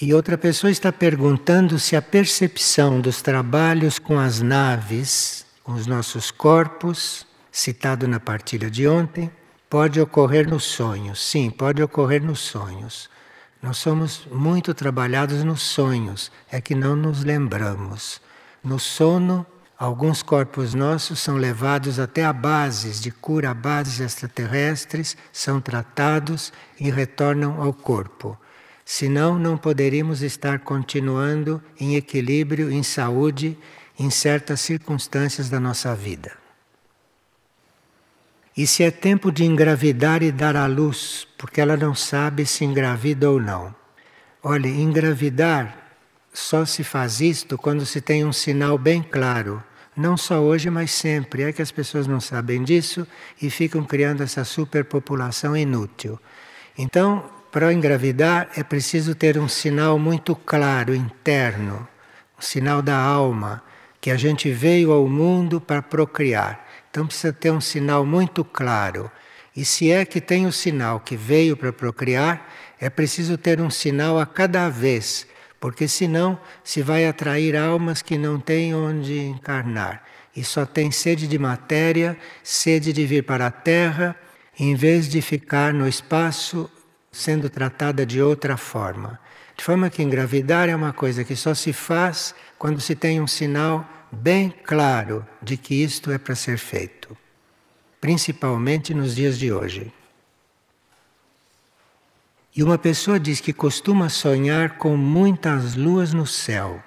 E 0.00 0.14
outra 0.14 0.38
pessoa 0.38 0.70
está 0.70 0.90
perguntando 0.90 1.78
se 1.78 1.94
a 1.94 2.00
percepção 2.00 3.00
dos 3.00 3.20
trabalhos 3.20 3.98
com 3.98 4.18
as 4.18 4.40
naves, 4.40 5.44
com 5.62 5.72
os 5.72 5.86
nossos 5.86 6.30
corpos, 6.30 7.26
citado 7.52 8.08
na 8.08 8.18
partilha 8.18 8.70
de 8.70 8.88
ontem, 8.88 9.30
pode 9.68 10.00
ocorrer 10.00 10.48
nos 10.48 10.64
sonhos. 10.64 11.22
Sim, 11.22 11.50
pode 11.50 11.82
ocorrer 11.82 12.22
nos 12.22 12.40
sonhos. 12.40 13.10
Nós 13.62 13.76
somos 13.76 14.26
muito 14.32 14.72
trabalhados 14.72 15.44
nos 15.44 15.60
sonhos, 15.60 16.32
é 16.50 16.62
que 16.62 16.74
não 16.74 16.96
nos 16.96 17.22
lembramos. 17.22 18.22
No 18.64 18.78
sono 18.78 19.44
Alguns 19.80 20.22
corpos 20.22 20.74
nossos 20.74 21.20
são 21.20 21.38
levados 21.38 21.98
até 21.98 22.22
a 22.22 22.34
bases 22.34 23.00
de 23.00 23.10
cura, 23.10 23.48
a 23.48 23.54
bases 23.54 23.98
extraterrestres, 23.98 25.16
são 25.32 25.58
tratados 25.58 26.52
e 26.78 26.90
retornam 26.90 27.62
ao 27.62 27.72
corpo. 27.72 28.38
Senão, 28.84 29.38
não 29.38 29.56
poderíamos 29.56 30.20
estar 30.20 30.58
continuando 30.58 31.62
em 31.80 31.96
equilíbrio, 31.96 32.70
em 32.70 32.82
saúde, 32.82 33.56
em 33.98 34.10
certas 34.10 34.60
circunstâncias 34.60 35.48
da 35.48 35.58
nossa 35.58 35.94
vida. 35.94 36.32
E 38.54 38.66
se 38.66 38.82
é 38.82 38.90
tempo 38.90 39.32
de 39.32 39.46
engravidar 39.46 40.22
e 40.22 40.30
dar 40.30 40.56
à 40.56 40.66
luz, 40.66 41.26
porque 41.38 41.58
ela 41.58 41.78
não 41.78 41.94
sabe 41.94 42.44
se 42.44 42.66
engravida 42.66 43.30
ou 43.30 43.40
não. 43.40 43.74
Olhe, 44.42 44.68
engravidar 44.68 45.74
só 46.34 46.66
se 46.66 46.84
faz 46.84 47.22
isto 47.22 47.56
quando 47.56 47.86
se 47.86 48.02
tem 48.02 48.26
um 48.26 48.32
sinal 48.32 48.76
bem 48.76 49.02
claro 49.02 49.62
não 49.96 50.16
só 50.16 50.40
hoje, 50.40 50.70
mas 50.70 50.90
sempre. 50.90 51.42
É 51.42 51.52
que 51.52 51.62
as 51.62 51.70
pessoas 51.70 52.06
não 52.06 52.20
sabem 52.20 52.62
disso 52.62 53.06
e 53.40 53.50
ficam 53.50 53.84
criando 53.84 54.22
essa 54.22 54.44
superpopulação 54.44 55.56
inútil. 55.56 56.18
Então, 56.76 57.28
para 57.50 57.72
engravidar 57.72 58.48
é 58.56 58.62
preciso 58.62 59.14
ter 59.14 59.36
um 59.36 59.48
sinal 59.48 59.98
muito 59.98 60.36
claro, 60.36 60.94
interno, 60.94 61.86
um 62.38 62.40
sinal 62.40 62.80
da 62.80 62.96
alma, 62.96 63.62
que 64.00 64.10
a 64.10 64.16
gente 64.16 64.50
veio 64.50 64.92
ao 64.92 65.08
mundo 65.08 65.60
para 65.60 65.82
procriar. 65.82 66.66
Então 66.90 67.06
precisa 67.06 67.32
ter 67.32 67.50
um 67.50 67.60
sinal 67.60 68.06
muito 68.06 68.44
claro. 68.44 69.10
E 69.54 69.64
se 69.64 69.90
é 69.90 70.04
que 70.04 70.20
tem 70.20 70.46
o 70.46 70.52
sinal 70.52 71.00
que 71.00 71.16
veio 71.16 71.56
para 71.56 71.72
procriar, 71.72 72.48
é 72.80 72.88
preciso 72.88 73.36
ter 73.36 73.60
um 73.60 73.68
sinal 73.68 74.18
a 74.18 74.24
cada 74.24 74.68
vez 74.68 75.26
porque 75.60 75.86
senão 75.86 76.40
se 76.64 76.80
vai 76.80 77.06
atrair 77.06 77.54
almas 77.54 78.00
que 78.00 78.16
não 78.16 78.40
têm 78.40 78.74
onde 78.74 79.20
encarnar 79.20 80.02
e 80.34 80.42
só 80.42 80.64
têm 80.64 80.90
sede 80.90 81.28
de 81.28 81.38
matéria, 81.38 82.16
sede 82.42 82.92
de 82.92 83.04
vir 83.04 83.24
para 83.24 83.46
a 83.46 83.50
Terra, 83.50 84.16
em 84.58 84.74
vez 84.74 85.08
de 85.08 85.20
ficar 85.20 85.72
no 85.74 85.86
espaço 85.86 86.70
sendo 87.12 87.50
tratada 87.50 88.06
de 88.06 88.22
outra 88.22 88.56
forma. 88.56 89.20
De 89.56 89.64
forma 89.64 89.90
que 89.90 90.02
engravidar 90.02 90.68
é 90.68 90.74
uma 90.74 90.92
coisa 90.92 91.24
que 91.24 91.36
só 91.36 91.52
se 91.52 91.72
faz 91.72 92.34
quando 92.58 92.80
se 92.80 92.94
tem 92.94 93.20
um 93.20 93.26
sinal 93.26 93.86
bem 94.10 94.54
claro 94.64 95.26
de 95.42 95.56
que 95.56 95.74
isto 95.74 96.10
é 96.10 96.18
para 96.18 96.34
ser 96.34 96.56
feito, 96.56 97.16
principalmente 98.00 98.94
nos 98.94 99.14
dias 99.14 99.38
de 99.38 99.52
hoje. 99.52 99.92
E 102.60 102.62
uma 102.62 102.76
pessoa 102.76 103.18
diz 103.18 103.40
que 103.40 103.54
costuma 103.54 104.10
sonhar 104.10 104.76
com 104.76 104.94
muitas 104.94 105.76
luas 105.76 106.12
no 106.12 106.26
céu 106.26 106.84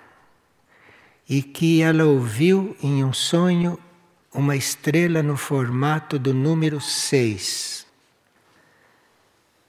e 1.28 1.42
que 1.42 1.82
ela 1.82 2.04
ouviu 2.04 2.78
em 2.80 3.04
um 3.04 3.12
sonho 3.12 3.80
uma 4.32 4.56
estrela 4.56 5.24
no 5.24 5.36
formato 5.36 6.20
do 6.20 6.32
número 6.32 6.80
6. 6.80 7.88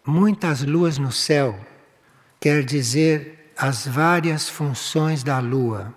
Muitas 0.04 0.62
luas 0.62 0.98
no 0.98 1.10
céu 1.10 1.58
quer 2.38 2.62
dizer 2.64 3.54
as 3.56 3.86
várias 3.86 4.46
funções 4.46 5.22
da 5.22 5.38
lua, 5.38 5.94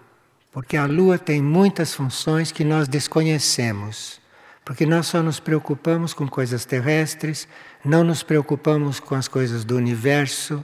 porque 0.53 0.77
a 0.77 0.85
lua 0.85 1.19
tem 1.19 1.41
muitas 1.41 1.93
funções 1.93 2.49
que 2.49 2.63
nós 2.63 2.87
desconhecemos. 2.87 4.21
Porque 4.67 4.85
nós 4.85 5.07
só 5.07 5.23
nos 5.23 5.39
preocupamos 5.39 6.13
com 6.13 6.27
coisas 6.27 6.65
terrestres, 6.65 7.47
não 7.85 8.03
nos 8.03 8.21
preocupamos 8.21 8.99
com 8.99 9.15
as 9.15 9.25
coisas 9.25 9.63
do 9.63 9.77
universo, 9.77 10.61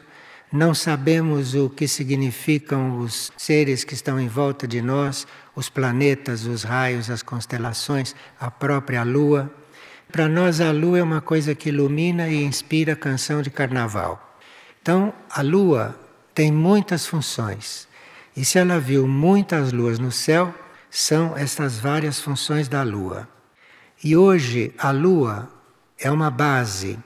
não 0.51 0.73
sabemos 0.73 1.55
o 1.55 1.69
que 1.69 1.87
significam 1.87 2.99
os 2.99 3.31
seres 3.37 3.85
que 3.85 3.93
estão 3.93 4.19
em 4.19 4.27
volta 4.27 4.67
de 4.67 4.81
nós, 4.81 5.25
os 5.55 5.69
planetas, 5.69 6.45
os 6.45 6.63
raios, 6.63 7.09
as 7.09 7.23
constelações, 7.23 8.13
a 8.37 8.51
própria 8.51 9.03
lua. 9.03 9.49
Para 10.11 10.27
nós, 10.27 10.59
a 10.59 10.69
lua 10.73 10.99
é 10.99 11.01
uma 11.01 11.21
coisa 11.21 11.55
que 11.55 11.69
ilumina 11.69 12.27
e 12.27 12.43
inspira 12.43 12.97
canção 12.97 13.41
de 13.41 13.49
carnaval. 13.49 14.37
Então, 14.81 15.13
a 15.29 15.41
lua 15.41 15.97
tem 16.35 16.51
muitas 16.51 17.05
funções. 17.05 17.87
E 18.35 18.43
se 18.43 18.59
ela 18.59 18.81
viu 18.81 19.07
muitas 19.07 19.71
luas 19.71 19.97
no 19.97 20.11
céu, 20.11 20.53
são 20.91 21.37
estas 21.37 21.79
várias 21.79 22.19
funções 22.19 22.67
da 22.67 22.83
lua. 22.83 23.31
E 24.03 24.17
hoje 24.17 24.73
a 24.77 24.91
Lua 24.91 25.49
é 25.97 26.11
uma 26.11 26.29
base 26.29 26.99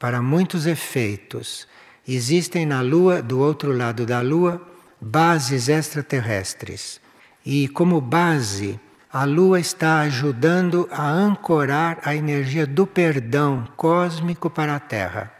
para 0.00 0.20
muitos 0.20 0.66
efeitos. 0.66 1.68
Existem 2.08 2.66
na 2.66 2.80
Lua, 2.80 3.22
do 3.22 3.38
outro 3.38 3.72
lado 3.76 4.04
da 4.04 4.20
Lua, 4.20 4.60
bases 5.00 5.68
extraterrestres. 5.68 7.00
E 7.46 7.68
como 7.68 8.00
base, 8.00 8.80
a 9.12 9.24
Lua 9.24 9.60
está 9.60 10.00
ajudando 10.00 10.88
a 10.90 11.08
ancorar 11.08 12.00
a 12.02 12.16
energia 12.16 12.66
do 12.66 12.84
perdão 12.84 13.68
cósmico 13.76 14.50
para 14.50 14.74
a 14.74 14.80
Terra. 14.80 15.32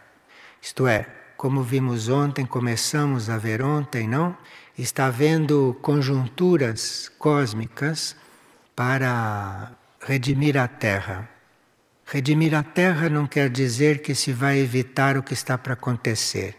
Isto 0.61 0.87
é, 0.87 1.07
como 1.35 1.61
vimos 1.61 2.07
ontem, 2.07 2.45
começamos 2.45 3.29
a 3.29 3.37
ver 3.37 3.61
ontem, 3.61 4.07
não? 4.07 4.37
Está 4.77 5.07
havendo 5.07 5.77
conjunturas 5.81 7.11
cósmicas 7.19 8.15
para 8.73 9.73
redimir 10.03 10.57
a 10.57 10.67
Terra. 10.67 11.29
Redimir 12.05 12.55
a 12.55 12.63
Terra 12.63 13.07
não 13.07 13.27
quer 13.27 13.49
dizer 13.49 14.01
que 14.01 14.15
se 14.15 14.33
vai 14.33 14.57
evitar 14.57 15.15
o 15.15 15.23
que 15.23 15.33
está 15.33 15.57
para 15.57 15.73
acontecer. 15.73 16.57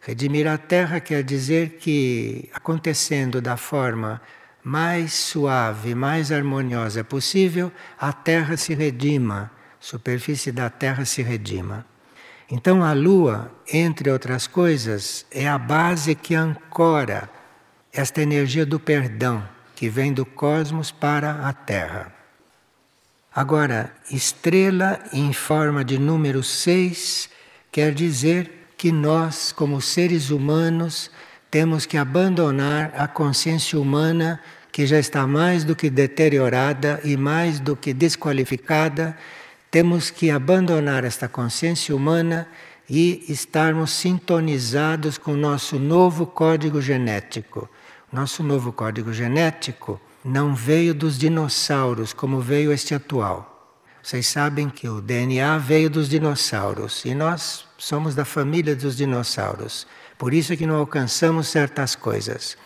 Redimir 0.00 0.46
a 0.46 0.58
Terra 0.58 1.00
quer 1.00 1.22
dizer 1.22 1.78
que, 1.78 2.50
acontecendo 2.52 3.40
da 3.40 3.56
forma 3.56 4.20
mais 4.62 5.12
suave, 5.14 5.94
mais 5.94 6.30
harmoniosa 6.30 7.02
possível, 7.02 7.72
a 7.98 8.12
Terra 8.12 8.56
se 8.56 8.74
redima, 8.74 9.50
a 9.54 9.76
superfície 9.80 10.52
da 10.52 10.68
Terra 10.68 11.04
se 11.04 11.22
redima. 11.22 11.86
Então 12.50 12.84
a 12.84 12.92
Lua, 12.92 13.50
entre 13.72 14.10
outras 14.10 14.46
coisas, 14.46 15.24
é 15.30 15.48
a 15.48 15.56
base 15.56 16.14
que 16.14 16.34
ancora 16.34 17.30
esta 17.90 18.20
energia 18.20 18.66
do 18.66 18.78
perdão 18.78 19.42
que 19.74 19.88
vem 19.88 20.12
do 20.12 20.26
cosmos 20.26 20.90
para 20.92 21.48
a 21.48 21.52
Terra. 21.52 22.11
Agora, 23.34 23.90
estrela 24.10 25.00
em 25.10 25.32
forma 25.32 25.82
de 25.82 25.98
número 25.98 26.42
6 26.42 27.30
quer 27.70 27.94
dizer 27.94 28.50
que 28.76 28.92
nós, 28.92 29.52
como 29.52 29.80
seres 29.80 30.28
humanos, 30.28 31.10
temos 31.50 31.86
que 31.86 31.96
abandonar 31.96 32.92
a 32.94 33.08
consciência 33.08 33.80
humana 33.80 34.38
que 34.70 34.86
já 34.86 34.98
está 34.98 35.26
mais 35.26 35.64
do 35.64 35.74
que 35.74 35.88
deteriorada 35.88 37.00
e 37.04 37.16
mais 37.16 37.58
do 37.58 37.74
que 37.74 37.94
desqualificada. 37.94 39.16
Temos 39.70 40.10
que 40.10 40.30
abandonar 40.30 41.02
esta 41.02 41.26
consciência 41.26 41.96
humana 41.96 42.46
e 42.88 43.24
estarmos 43.28 43.92
sintonizados 43.92 45.16
com 45.16 45.32
o 45.32 45.36
nosso 45.36 45.78
novo 45.78 46.26
código 46.26 46.82
genético. 46.82 47.66
Nosso 48.12 48.42
novo 48.42 48.72
código 48.74 49.10
genético 49.10 49.98
não 50.24 50.54
veio 50.54 50.94
dos 50.94 51.18
dinossauros 51.18 52.12
como 52.12 52.40
veio 52.40 52.72
este 52.72 52.94
atual. 52.94 53.48
Vocês 54.02 54.26
sabem 54.26 54.68
que 54.68 54.88
o 54.88 55.00
DNA 55.00 55.58
veio 55.58 55.88
dos 55.88 56.08
dinossauros 56.08 57.04
e 57.04 57.14
nós 57.14 57.66
somos 57.78 58.14
da 58.14 58.24
família 58.24 58.74
dos 58.74 58.96
dinossauros. 58.96 59.86
Por 60.18 60.34
isso 60.34 60.52
é 60.52 60.56
que 60.56 60.66
não 60.66 60.76
alcançamos 60.76 61.48
certas 61.48 61.94
coisas. 61.94 62.56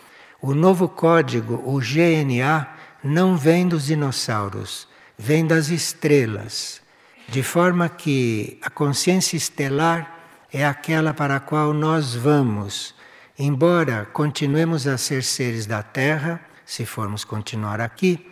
O 0.41 0.53
novo 0.53 0.87
código, 0.87 1.61
o 1.65 1.79
GNA, 1.79 2.67
não 3.03 3.37
vem 3.37 3.67
dos 3.67 3.85
dinossauros, 3.85 4.87
vem 5.17 5.45
das 5.45 5.69
estrelas. 5.69 6.81
De 7.27 7.43
forma 7.43 7.89
que 7.89 8.59
a 8.61 8.69
consciência 8.69 9.37
estelar 9.37 10.17
é 10.51 10.65
aquela 10.65 11.13
para 11.13 11.35
a 11.35 11.39
qual 11.39 11.73
nós 11.73 12.15
vamos. 12.15 12.95
Embora 13.37 14.07
continuemos 14.11 14.87
a 14.87 14.97
ser 14.97 15.23
seres 15.23 15.65
da 15.65 15.83
Terra, 15.83 16.41
se 16.67 16.85
formos 16.85 17.23
continuar 17.23 17.79
aqui, 17.79 18.29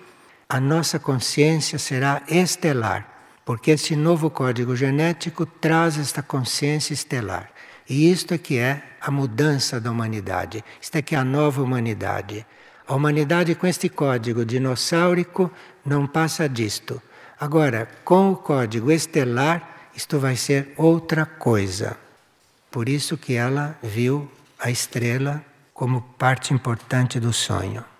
a 0.49 0.59
nossa 0.59 0.99
consciência 0.99 1.79
será 1.79 2.21
estelar, 2.27 3.07
porque 3.45 3.71
esse 3.71 3.95
novo 3.95 4.29
código 4.29 4.75
genético 4.75 5.45
traz 5.45 5.97
esta 5.97 6.21
consciência 6.21 6.93
estelar. 6.93 7.49
E 7.89 8.11
isto 8.11 8.33
é 8.33 8.37
que 8.37 8.57
é 8.57 8.83
a 8.99 9.09
mudança 9.09 9.79
da 9.79 9.89
humanidade, 9.89 10.65
isto 10.81 10.97
é 10.97 11.01
que 11.01 11.15
é 11.15 11.17
a 11.17 11.23
nova 11.23 11.61
humanidade. 11.63 12.45
A 12.85 12.93
humanidade 12.93 13.55
com 13.55 13.65
este 13.65 13.87
código 13.87 14.43
dinossáurico 14.43 15.49
não 15.85 16.05
passa 16.05 16.49
disto. 16.49 17.01
Agora, 17.39 17.87
com 18.03 18.31
o 18.31 18.35
código 18.35 18.91
estelar, 18.91 19.89
isto 19.95 20.19
vai 20.19 20.35
ser 20.35 20.73
outra 20.75 21.25
coisa. 21.25 21.97
Por 22.69 22.89
isso 22.89 23.17
que 23.17 23.33
ela 23.33 23.77
viu 23.81 24.29
a 24.59 24.69
estrela 24.69 25.43
como 25.73 26.01
parte 26.01 26.53
importante 26.53 27.17
do 27.19 27.31
sonho. 27.31 27.94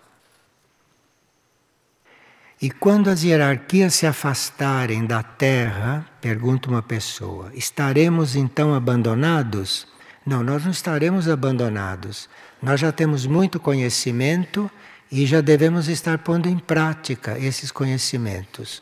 E 2.66 2.72
quando 2.72 3.12
as 3.12 3.22
hierarquias 3.24 3.94
se 3.94 4.08
afastarem 4.08 5.06
da 5.06 5.22
Terra, 5.22 6.04
pergunta 6.20 6.68
uma 6.68 6.82
pessoa, 6.82 7.52
estaremos 7.54 8.36
então 8.36 8.74
abandonados? 8.74 9.88
Não, 10.26 10.42
nós 10.42 10.64
não 10.64 10.72
estaremos 10.72 11.30
abandonados. 11.30 12.28
Nós 12.60 12.80
já 12.80 12.92
temos 12.92 13.28
muito 13.28 13.60
conhecimento 13.60 14.68
e 15.12 15.28
já 15.28 15.42
devemos 15.42 15.88
estar 15.88 16.18
pondo 16.18 16.50
em 16.50 16.58
prática 16.58 17.38
esses 17.38 17.70
conhecimentos. 17.72 18.82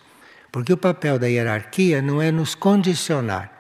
Porque 0.49 0.71
o 0.71 0.77
papel 0.77 1.19
da 1.19 1.27
hierarquia 1.27 2.01
não 2.01 2.21
é 2.21 2.31
nos 2.31 2.55
condicionar. 2.55 3.51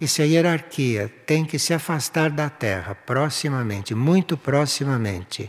E 0.00 0.08
se 0.08 0.20
a 0.20 0.24
hierarquia 0.24 1.08
tem 1.24 1.44
que 1.44 1.60
se 1.60 1.72
afastar 1.72 2.28
da 2.28 2.50
Terra 2.50 2.92
proximamente, 2.92 3.94
muito 3.94 4.36
proximamente, 4.36 5.48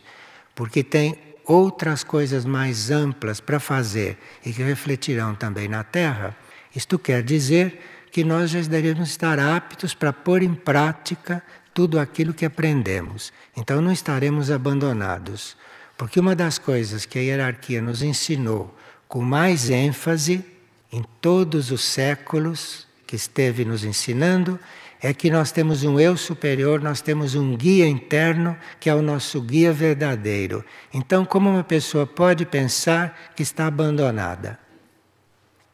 porque 0.54 0.84
tem 0.84 1.18
outras 1.46 2.04
coisas 2.04 2.46
mais 2.46 2.92
amplas 2.92 3.40
para 3.40 3.60
fazer 3.60 4.18
e 4.46 4.52
que 4.52 4.64
refletirão 4.64 5.36
também 5.36 5.68
na 5.68 5.84
Terra, 5.84 6.36
isto 6.76 7.00
quer 7.00 7.24
dizer 7.24 7.82
que 8.12 8.24
nós 8.24 8.52
já 8.52 8.62
devemos 8.62 9.10
estar 9.10 9.40
aptos 9.40 9.94
para 9.94 10.14
pôr 10.14 10.42
em 10.42 10.54
prática 10.54 11.44
tudo 11.74 12.00
aquilo 12.00 12.34
que 12.34 12.46
aprendemos. 12.46 13.34
Então 13.56 13.82
não 13.82 13.92
estaremos 13.92 14.50
abandonados. 14.50 15.58
Porque 15.98 16.20
uma 16.20 16.36
das 16.36 16.58
coisas 16.58 17.06
que 17.06 17.20
a 17.20 17.22
hierarquia 17.22 17.82
nos 17.82 18.02
ensinou 18.02 18.76
com 19.08 19.22
mais 19.22 19.70
ênfase 19.70 20.44
em 20.92 21.04
todos 21.22 21.72
os 21.72 21.84
séculos 21.84 22.88
que 23.06 23.16
esteve 23.16 23.64
nos 23.64 23.84
ensinando 23.84 24.60
é 25.02 25.14
que 25.14 25.30
nós 25.30 25.52
temos 25.52 25.84
um 25.84 26.00
eu 26.00 26.18
superior, 26.18 26.82
nós 26.82 27.02
temos 27.02 27.36
um 27.36 27.56
guia 27.56 27.88
interno 27.88 28.58
que 28.80 28.90
é 28.90 28.96
o 28.96 29.02
nosso 29.02 29.42
guia 29.42 29.72
verdadeiro. 29.72 30.64
Então, 30.94 31.26
como 31.26 31.50
uma 31.50 31.64
pessoa 31.64 32.08
pode 32.08 32.46
pensar 32.46 33.34
que 33.36 33.44
está 33.44 33.68
abandonada? 33.68 34.60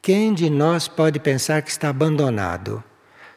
Quem 0.02 0.34
de 0.34 0.50
nós 0.50 0.88
pode 0.88 1.20
pensar 1.20 1.62
que 1.62 1.70
está 1.70 1.90
abandonado? 1.90 2.84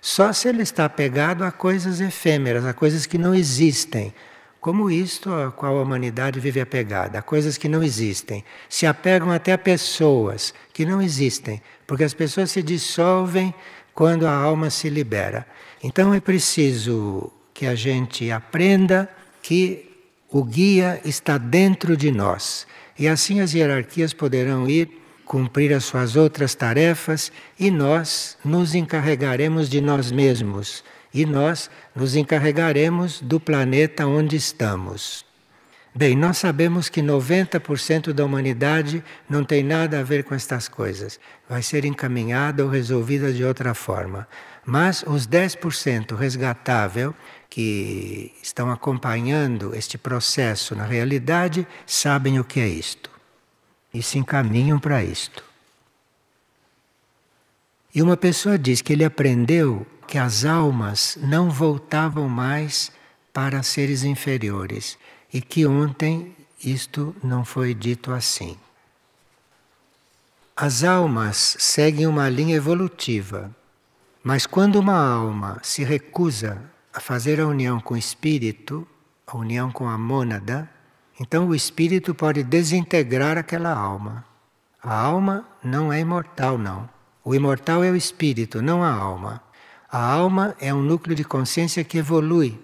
Só 0.00 0.32
se 0.32 0.48
ele 0.48 0.62
está 0.62 0.84
apegado 0.86 1.44
a 1.44 1.52
coisas 1.52 2.00
efêmeras, 2.00 2.64
a 2.64 2.72
coisas 2.72 3.06
que 3.06 3.18
não 3.18 3.34
existem. 3.34 4.14
Como 4.60 4.90
isto 4.90 5.32
a 5.32 5.52
qual 5.52 5.76
a 5.76 5.82
humanidade 5.82 6.40
vive 6.40 6.58
apegada, 6.58 7.18
a 7.18 7.22
coisas 7.22 7.58
que 7.58 7.68
não 7.68 7.82
existem. 7.82 8.42
Se 8.68 8.86
apegam 8.86 9.30
até 9.30 9.52
a 9.52 9.58
pessoas 9.58 10.54
que 10.72 10.86
não 10.86 11.02
existem, 11.02 11.60
porque 11.86 12.04
as 12.04 12.14
pessoas 12.14 12.50
se 12.50 12.62
dissolvem 12.62 13.54
quando 13.94 14.26
a 14.26 14.34
alma 14.34 14.70
se 14.70 14.88
libera. 14.88 15.46
Então 15.86 16.14
é 16.14 16.18
preciso 16.18 17.30
que 17.52 17.66
a 17.66 17.74
gente 17.74 18.30
aprenda 18.30 19.06
que 19.42 19.90
o 20.30 20.42
guia 20.42 20.98
está 21.04 21.36
dentro 21.36 21.94
de 21.94 22.10
nós. 22.10 22.66
E 22.98 23.06
assim 23.06 23.40
as 23.40 23.52
hierarquias 23.52 24.14
poderão 24.14 24.66
ir 24.66 24.88
cumprir 25.26 25.74
as 25.74 25.84
suas 25.84 26.16
outras 26.16 26.54
tarefas 26.54 27.30
e 27.60 27.70
nós 27.70 28.38
nos 28.42 28.74
encarregaremos 28.74 29.68
de 29.68 29.82
nós 29.82 30.10
mesmos. 30.10 30.82
E 31.12 31.26
nós 31.26 31.68
nos 31.94 32.16
encarregaremos 32.16 33.20
do 33.20 33.38
planeta 33.38 34.06
onde 34.06 34.36
estamos. 34.36 35.22
Bem, 35.96 36.16
nós 36.16 36.38
sabemos 36.38 36.88
que 36.88 37.00
90% 37.00 38.12
da 38.12 38.24
humanidade 38.24 39.04
não 39.28 39.44
tem 39.44 39.62
nada 39.62 40.00
a 40.00 40.02
ver 40.02 40.24
com 40.24 40.34
estas 40.34 40.66
coisas. 40.66 41.20
Vai 41.48 41.62
ser 41.62 41.84
encaminhada 41.84 42.64
ou 42.64 42.68
resolvida 42.68 43.32
de 43.32 43.44
outra 43.44 43.74
forma. 43.74 44.26
Mas 44.66 45.04
os 45.06 45.24
10% 45.24 46.16
resgatável 46.16 47.14
que 47.48 48.34
estão 48.42 48.72
acompanhando 48.72 49.72
este 49.72 49.96
processo 49.96 50.74
na 50.74 50.84
realidade 50.84 51.64
sabem 51.86 52.40
o 52.40 52.44
que 52.44 52.58
é 52.58 52.66
isto 52.66 53.08
e 53.92 54.02
se 54.02 54.18
encaminham 54.18 54.80
para 54.80 55.04
isto. 55.04 55.44
E 57.94 58.02
uma 58.02 58.16
pessoa 58.16 58.58
diz 58.58 58.82
que 58.82 58.94
ele 58.94 59.04
aprendeu 59.04 59.86
que 60.08 60.18
as 60.18 60.44
almas 60.44 61.16
não 61.22 61.48
voltavam 61.48 62.28
mais 62.28 62.90
para 63.32 63.62
seres 63.62 64.02
inferiores 64.02 64.98
e 65.34 65.40
que 65.40 65.66
ontem 65.66 66.32
isto 66.64 67.12
não 67.20 67.44
foi 67.44 67.74
dito 67.74 68.12
assim. 68.12 68.56
As 70.56 70.84
almas 70.84 71.56
seguem 71.58 72.06
uma 72.06 72.28
linha 72.28 72.54
evolutiva, 72.54 73.50
mas 74.22 74.46
quando 74.46 74.76
uma 74.76 74.96
alma 74.96 75.58
se 75.60 75.82
recusa 75.82 76.62
a 76.92 77.00
fazer 77.00 77.40
a 77.40 77.48
união 77.48 77.80
com 77.80 77.94
o 77.94 77.96
espírito, 77.96 78.86
a 79.26 79.36
união 79.36 79.72
com 79.72 79.88
a 79.88 79.98
mônada, 79.98 80.70
então 81.18 81.48
o 81.48 81.54
espírito 81.54 82.14
pode 82.14 82.44
desintegrar 82.44 83.36
aquela 83.36 83.74
alma. 83.74 84.24
A 84.80 84.94
alma 84.96 85.44
não 85.64 85.92
é 85.92 85.98
imortal, 85.98 86.56
não. 86.56 86.88
O 87.24 87.34
imortal 87.34 87.82
é 87.82 87.90
o 87.90 87.96
espírito, 87.96 88.62
não 88.62 88.84
a 88.84 88.92
alma. 88.92 89.42
A 89.90 89.98
alma 89.98 90.54
é 90.60 90.72
um 90.72 90.82
núcleo 90.82 91.16
de 91.16 91.24
consciência 91.24 91.82
que 91.82 91.98
evolui 91.98 92.56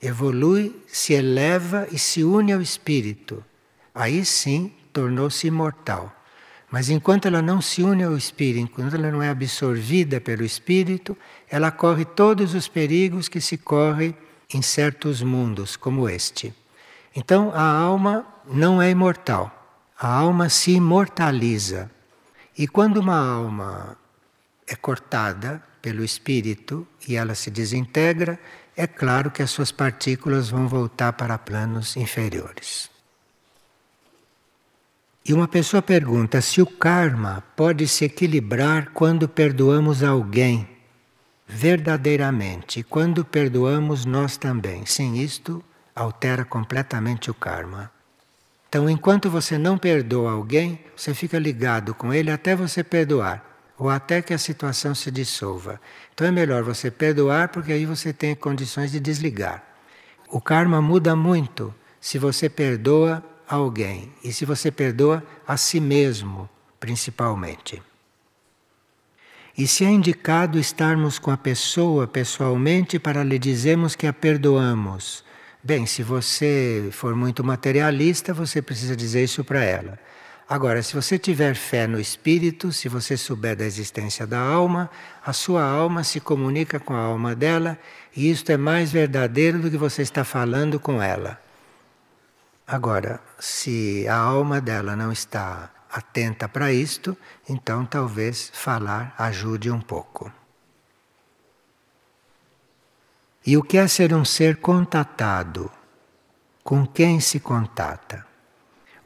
evolui, 0.00 0.74
se 0.86 1.14
eleva 1.14 1.86
e 1.90 1.98
se 1.98 2.22
une 2.22 2.52
ao 2.52 2.60
espírito. 2.60 3.44
Aí 3.94 4.24
sim 4.24 4.72
tornou-se 4.92 5.46
imortal. 5.46 6.14
Mas 6.70 6.90
enquanto 6.90 7.26
ela 7.26 7.40
não 7.40 7.60
se 7.60 7.82
une 7.82 8.02
ao 8.04 8.16
espírito, 8.16 8.64
enquanto 8.64 8.94
ela 8.94 9.10
não 9.10 9.22
é 9.22 9.30
absorvida 9.30 10.20
pelo 10.20 10.44
espírito, 10.44 11.16
ela 11.48 11.70
corre 11.70 12.04
todos 12.04 12.54
os 12.54 12.68
perigos 12.68 13.28
que 13.28 13.40
se 13.40 13.56
corre 13.56 14.14
em 14.52 14.60
certos 14.60 15.22
mundos 15.22 15.76
como 15.76 16.08
este. 16.08 16.54
Então 17.16 17.52
a 17.54 17.62
alma 17.62 18.26
não 18.46 18.80
é 18.80 18.90
imortal. 18.90 19.54
A 19.98 20.08
alma 20.08 20.48
se 20.48 20.72
imortaliza. 20.72 21.90
E 22.56 22.68
quando 22.68 22.98
uma 22.98 23.16
alma 23.16 23.96
é 24.66 24.76
cortada 24.76 25.62
pelo 25.80 26.04
espírito 26.04 26.86
e 27.06 27.16
ela 27.16 27.34
se 27.34 27.50
desintegra, 27.50 28.38
é 28.78 28.86
claro 28.86 29.28
que 29.28 29.42
as 29.42 29.50
suas 29.50 29.72
partículas 29.72 30.50
vão 30.50 30.68
voltar 30.68 31.12
para 31.12 31.36
planos 31.36 31.96
inferiores. 31.96 32.88
E 35.24 35.34
uma 35.34 35.48
pessoa 35.48 35.82
pergunta 35.82 36.40
se 36.40 36.62
o 36.62 36.66
karma 36.66 37.42
pode 37.56 37.88
se 37.88 38.04
equilibrar 38.04 38.90
quando 38.94 39.28
perdoamos 39.28 40.04
alguém 40.04 40.68
verdadeiramente, 41.44 42.84
quando 42.84 43.24
perdoamos 43.24 44.04
nós 44.04 44.36
também. 44.36 44.86
Sim, 44.86 45.16
isto 45.16 45.60
altera 45.92 46.44
completamente 46.44 47.32
o 47.32 47.34
karma. 47.34 47.90
Então, 48.68 48.88
enquanto 48.88 49.28
você 49.28 49.58
não 49.58 49.76
perdoa 49.76 50.30
alguém, 50.30 50.78
você 50.94 51.12
fica 51.12 51.36
ligado 51.36 51.94
com 51.94 52.14
ele 52.14 52.30
até 52.30 52.54
você 52.54 52.84
perdoar, 52.84 53.44
ou 53.78 53.88
até 53.88 54.20
que 54.20 54.34
a 54.34 54.38
situação 54.38 54.94
se 54.94 55.10
dissolva. 55.10 55.80
Então 56.12 56.26
é 56.26 56.30
melhor 56.30 56.62
você 56.62 56.90
perdoar, 56.90 57.48
porque 57.48 57.72
aí 57.72 57.86
você 57.86 58.12
tem 58.12 58.34
condições 58.34 58.90
de 58.90 58.98
desligar. 58.98 59.62
O 60.28 60.40
karma 60.40 60.82
muda 60.82 61.14
muito 61.14 61.74
se 62.00 62.18
você 62.18 62.48
perdoa 62.48 63.22
alguém 63.48 64.12
e 64.22 64.32
se 64.32 64.44
você 64.44 64.70
perdoa 64.70 65.22
a 65.46 65.56
si 65.56 65.80
mesmo, 65.80 66.48
principalmente. 66.78 67.82
E 69.56 69.66
se 69.66 69.84
é 69.84 69.90
indicado 69.90 70.58
estarmos 70.58 71.18
com 71.18 71.30
a 71.30 71.36
pessoa 71.36 72.06
pessoalmente 72.06 72.98
para 72.98 73.24
lhe 73.24 73.38
dizermos 73.38 73.96
que 73.96 74.06
a 74.06 74.12
perdoamos. 74.12 75.24
Bem, 75.62 75.84
se 75.86 76.02
você 76.02 76.88
for 76.92 77.16
muito 77.16 77.42
materialista, 77.42 78.32
você 78.32 78.62
precisa 78.62 78.94
dizer 78.94 79.24
isso 79.24 79.42
para 79.42 79.62
ela. 79.64 79.98
Agora, 80.50 80.82
se 80.82 80.94
você 80.94 81.18
tiver 81.18 81.54
fé 81.54 81.86
no 81.86 82.00
espírito, 82.00 82.72
se 82.72 82.88
você 82.88 83.18
souber 83.18 83.54
da 83.54 83.66
existência 83.66 84.26
da 84.26 84.40
alma, 84.40 84.90
a 85.22 85.34
sua 85.34 85.62
alma 85.62 86.02
se 86.02 86.20
comunica 86.20 86.80
com 86.80 86.94
a 86.94 87.00
alma 87.00 87.34
dela 87.34 87.78
e 88.16 88.30
isto 88.30 88.50
é 88.50 88.56
mais 88.56 88.90
verdadeiro 88.90 89.58
do 89.58 89.70
que 89.70 89.76
você 89.76 90.00
está 90.00 90.24
falando 90.24 90.80
com 90.80 91.02
ela. 91.02 91.38
Agora, 92.66 93.20
se 93.38 94.08
a 94.08 94.16
alma 94.16 94.58
dela 94.58 94.96
não 94.96 95.12
está 95.12 95.70
atenta 95.92 96.48
para 96.48 96.72
isto, 96.72 97.14
então 97.46 97.84
talvez 97.84 98.50
falar 98.54 99.14
ajude 99.18 99.70
um 99.70 99.80
pouco. 99.80 100.32
E 103.44 103.54
o 103.54 103.62
que 103.62 103.76
é 103.76 103.86
ser 103.86 104.14
um 104.14 104.24
ser 104.24 104.56
contatado? 104.56 105.70
Com 106.64 106.86
quem 106.86 107.20
se 107.20 107.38
contata? 107.38 108.27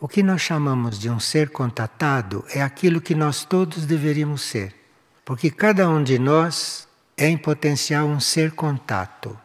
O 0.02 0.08
que 0.08 0.20
nós 0.20 0.42
chamamos 0.42 0.98
de 0.98 1.08
um 1.08 1.20
ser 1.20 1.50
contatado 1.50 2.44
é 2.52 2.60
aquilo 2.60 3.00
que 3.00 3.14
nós 3.14 3.44
todos 3.44 3.86
deveríamos 3.86 4.42
ser, 4.42 4.74
porque 5.24 5.48
cada 5.48 5.88
um 5.88 6.02
de 6.02 6.18
nós 6.18 6.88
é 7.16 7.28
em 7.28 7.38
potencial 7.38 8.08
um 8.08 8.18
ser 8.18 8.50
contato. 8.50 9.38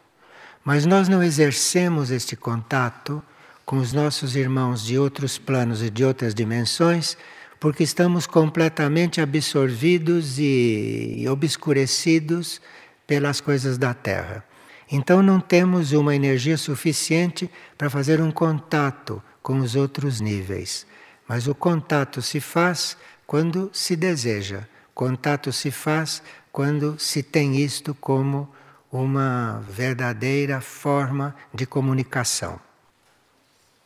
Mas 0.64 0.84
nós 0.84 1.08
não 1.08 1.22
exercemos 1.22 2.10
este 2.10 2.34
contato 2.34 3.22
com 3.64 3.76
os 3.76 3.92
nossos 3.92 4.34
irmãos 4.34 4.84
de 4.84 4.98
outros 4.98 5.38
planos 5.38 5.80
e 5.80 5.90
de 5.90 6.04
outras 6.04 6.34
dimensões, 6.34 7.16
porque 7.60 7.84
estamos 7.84 8.26
completamente 8.26 9.20
absorvidos 9.20 10.40
e 10.40 11.24
obscurecidos 11.30 12.60
pelas 13.06 13.40
coisas 13.40 13.78
da 13.78 13.94
Terra. 13.94 14.42
Então 14.90 15.22
não 15.22 15.38
temos 15.38 15.92
uma 15.92 16.16
energia 16.16 16.56
suficiente 16.56 17.48
para 17.76 17.88
fazer 17.88 18.20
um 18.20 18.32
contato 18.32 19.22
com 19.42 19.58
os 19.58 19.74
outros 19.74 20.20
níveis. 20.20 20.86
Mas 21.26 21.46
o 21.46 21.54
contato 21.54 22.22
se 22.22 22.40
faz 22.40 22.96
quando 23.26 23.70
se 23.72 23.94
deseja. 23.94 24.62
Contato 24.94 25.52
se 25.52 25.70
faz 25.70 26.22
quando 26.50 26.98
se 26.98 27.22
tem 27.22 27.56
isto 27.56 27.94
como 27.94 28.48
uma 28.90 29.62
verdadeira 29.68 30.60
forma 30.60 31.34
de 31.52 31.66
comunicação. 31.66 32.58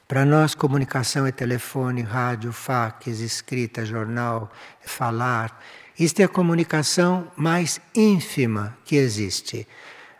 Para 0.07 0.25
nós, 0.25 0.55
comunicação 0.55 1.27
é 1.27 1.33
telefone, 1.33 2.03
rádio, 2.03 2.53
fax, 2.53 3.07
escrita, 3.21 3.85
jornal, 3.85 4.53
falar. 4.81 5.59
Isto 5.99 6.21
é 6.21 6.25
a 6.25 6.29
comunicação 6.29 7.31
mais 7.35 7.81
ínfima 7.95 8.77
que 8.85 8.97
existe. 8.97 9.67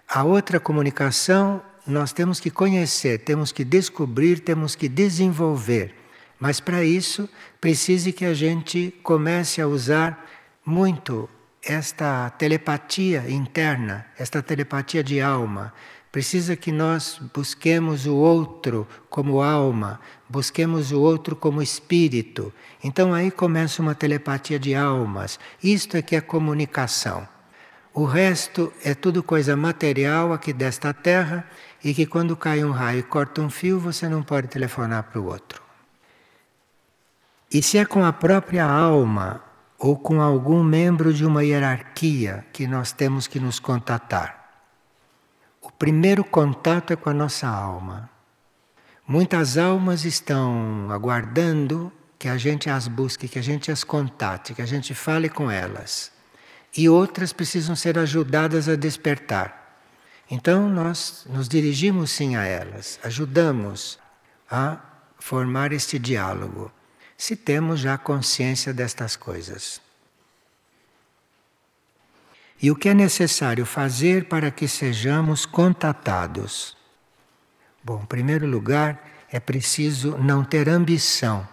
A 0.09 0.25
outra 0.25 0.59
comunicação 0.59 1.62
nós 1.87 2.12
temos 2.12 2.40
que 2.40 2.51
conhecer, 2.51 3.18
temos 3.18 3.53
que 3.53 3.64
descobrir, 3.64 4.40
temos 4.40 4.75
que 4.75 4.88
desenvolver. 4.88 5.95
Mas 6.38 6.61
para 6.61 6.85
isso, 6.85 7.29
precisa 7.61 8.11
que 8.12 8.25
a 8.25 8.35
gente 8.35 8.95
comece 9.03 9.61
a 9.61 9.66
usar 9.66 10.29
muito 10.64 11.29
esta 11.62 12.31
telepatia 12.31 13.25
interna, 13.29 14.07
esta 14.18 14.42
telepatia 14.42 15.03
de 15.03 15.21
alma, 15.21 15.73
Precisa 16.12 16.55
que 16.55 16.71
nós 16.71 17.18
busquemos 17.35 18.05
o 18.05 18.14
outro 18.14 18.87
como 19.09 19.40
alma, 19.40 19.99
busquemos 20.29 20.92
o 20.92 21.01
outro 21.01 21.35
como 21.35 21.62
espírito. 21.62 22.53
Então 22.85 23.14
aí 23.14 23.31
começa 23.31 23.81
uma 23.81 23.95
telepatia 23.95 24.59
de 24.59 24.75
almas. 24.75 25.40
Isto 25.64 25.97
é 25.97 26.03
que 26.03 26.14
é 26.14 26.21
comunicação. 26.21 27.27
O 27.95 28.05
resto 28.05 28.71
é 28.85 28.95
tudo 28.95 29.23
coisa 29.23 29.57
material 29.57 30.35
aqui 30.35 30.53
desta 30.53 30.92
terra 30.92 31.49
e 31.85 31.95
que 31.95 32.07
quando 32.07 32.37
cai 32.37 32.64
um 32.64 32.71
raio 32.71 33.01
e 33.01 33.03
corta 33.03 33.40
um 33.40 33.51
fio, 33.51 33.79
você 33.79 34.09
não 34.09 34.23
pode 34.23 34.49
telefonar 34.49 35.05
para 35.05 35.21
o 35.21 35.27
outro. 35.27 35.62
E 37.51 37.62
se 37.62 37.79
é 37.79 37.85
com 37.85 38.05
a 38.05 38.12
própria 38.12 38.64
alma 38.64 39.42
ou 39.79 39.97
com 39.97 40.21
algum 40.21 40.62
membro 40.62 41.12
de 41.12 41.27
uma 41.27 41.45
hierarquia 41.45 42.47
que 42.53 42.66
nós 42.66 42.92
temos 42.92 43.27
que 43.27 43.40
nos 43.40 43.59
contatar? 43.59 44.42
primeiro 45.83 46.23
contato 46.23 46.92
é 46.92 46.97
com 46.97 47.11
a 47.11 47.12
nossa 47.12 47.49
alma. 47.49 48.09
Muitas 49.05 49.59
almas 49.59 50.05
estão 50.05 50.87
aguardando 50.92 51.92
que 52.16 52.29
a 52.29 52.37
gente 52.37 52.71
as 52.71 52.87
busque, 52.87 53.27
que 53.27 53.37
a 53.37 53.42
gente 53.42 53.68
as 53.68 53.83
contate, 53.83 54.55
que 54.55 54.62
a 54.62 54.64
gente 54.64 54.95
fale 54.95 55.29
com 55.29 55.51
elas. 55.51 56.12
E 56.77 56.88
outras 56.88 57.33
precisam 57.33 57.75
ser 57.75 57.99
ajudadas 57.99 58.68
a 58.68 58.77
despertar. 58.77 59.62
Então 60.30 60.68
nós 60.68 61.26
nos 61.28 61.48
dirigimos 61.48 62.11
sim 62.11 62.37
a 62.37 62.44
elas, 62.44 62.98
ajudamos 63.02 63.98
a 64.50 64.78
formar 65.18 65.72
este 65.72 65.98
diálogo, 65.98 66.72
se 67.16 67.37
temos 67.37 67.80
já 67.80 67.96
consciência 67.96 68.72
destas 68.72 69.14
coisas. 69.14 69.80
E 72.61 72.70
o 72.70 72.76
que 72.76 72.88
é 72.88 72.94
necessário 72.94 73.66
fazer 73.66 74.28
para 74.28 74.50
que 74.50 74.68
sejamos 74.68 75.44
contatados? 75.44 76.76
Bom, 77.82 78.02
em 78.02 78.06
primeiro 78.06 78.46
lugar, 78.46 79.02
é 79.30 79.40
preciso 79.40 80.16
não 80.18 80.44
ter 80.44 80.68
ambição. 80.68 81.48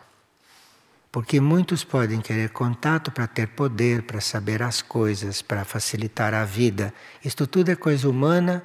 Porque 1.12 1.40
muitos 1.40 1.84
podem 1.84 2.22
querer 2.22 2.50
contato 2.50 3.12
para 3.12 3.26
ter 3.26 3.48
poder, 3.48 4.04
para 4.04 4.22
saber 4.22 4.62
as 4.62 4.82
coisas, 4.82 5.42
para 5.42 5.66
facilitar 5.66 6.34
a 6.34 6.46
vida. 6.46 6.94
Isto 7.26 7.48
tudo 7.48 7.72
é 7.72 7.76
coisa 7.76 8.08
humana 8.08 8.64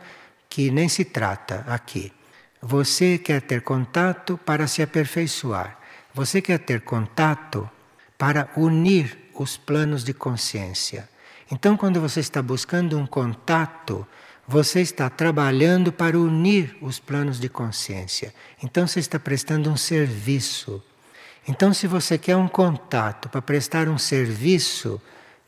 que 0.48 0.70
nem 0.70 0.88
se 0.88 1.04
trata 1.04 1.64
aqui. 1.66 2.12
Você 2.60 3.18
quer 3.18 3.42
ter 3.42 3.62
contato 3.62 4.38
para 4.38 4.66
se 4.66 4.82
aperfeiçoar. 4.82 5.78
Você 6.12 6.40
quer 6.40 6.58
ter 6.58 6.82
contato 6.82 7.68
para 8.16 8.48
unir 8.56 9.18
os 9.34 9.56
planos 9.56 10.04
de 10.04 10.14
consciência. 10.14 11.08
Então, 11.50 11.76
quando 11.76 12.00
você 12.00 12.20
está 12.20 12.40
buscando 12.40 12.98
um 12.98 13.06
contato, 13.06 14.06
você 14.46 14.80
está 14.80 15.10
trabalhando 15.10 15.92
para 15.92 16.18
unir 16.18 16.76
os 16.80 16.98
planos 16.98 17.40
de 17.40 17.48
consciência. 17.48 18.34
Então, 18.62 18.86
você 18.86 19.00
está 19.00 19.18
prestando 19.18 19.70
um 19.70 19.76
serviço. 19.76 20.82
Então, 21.46 21.74
se 21.74 21.86
você 21.86 22.16
quer 22.16 22.36
um 22.36 22.48
contato 22.48 23.28
para 23.28 23.42
prestar 23.42 23.86
um 23.86 23.98
serviço, 23.98 25.00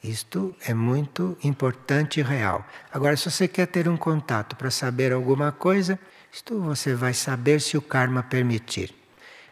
isto 0.05 0.55
é 0.67 0.75
muito 0.75 1.39
importante 1.43 2.21
e 2.21 2.23
real. 2.23 2.67
Agora, 2.93 3.17
se 3.17 3.31
você 3.31 3.49
quer 3.49 3.67
ter 3.67 3.89
um 3.89 3.97
contato 3.97 4.57
para 4.57 4.71
saber 4.71 5.11
alguma 5.11 5.51
coisa, 5.53 5.99
isto 6.31 6.61
você 6.61 6.95
vai 6.95 7.15
saber 7.15 7.63
se 7.63 7.79
o 7.79 7.83
karma 7.83 8.23
permitir. 8.23 8.95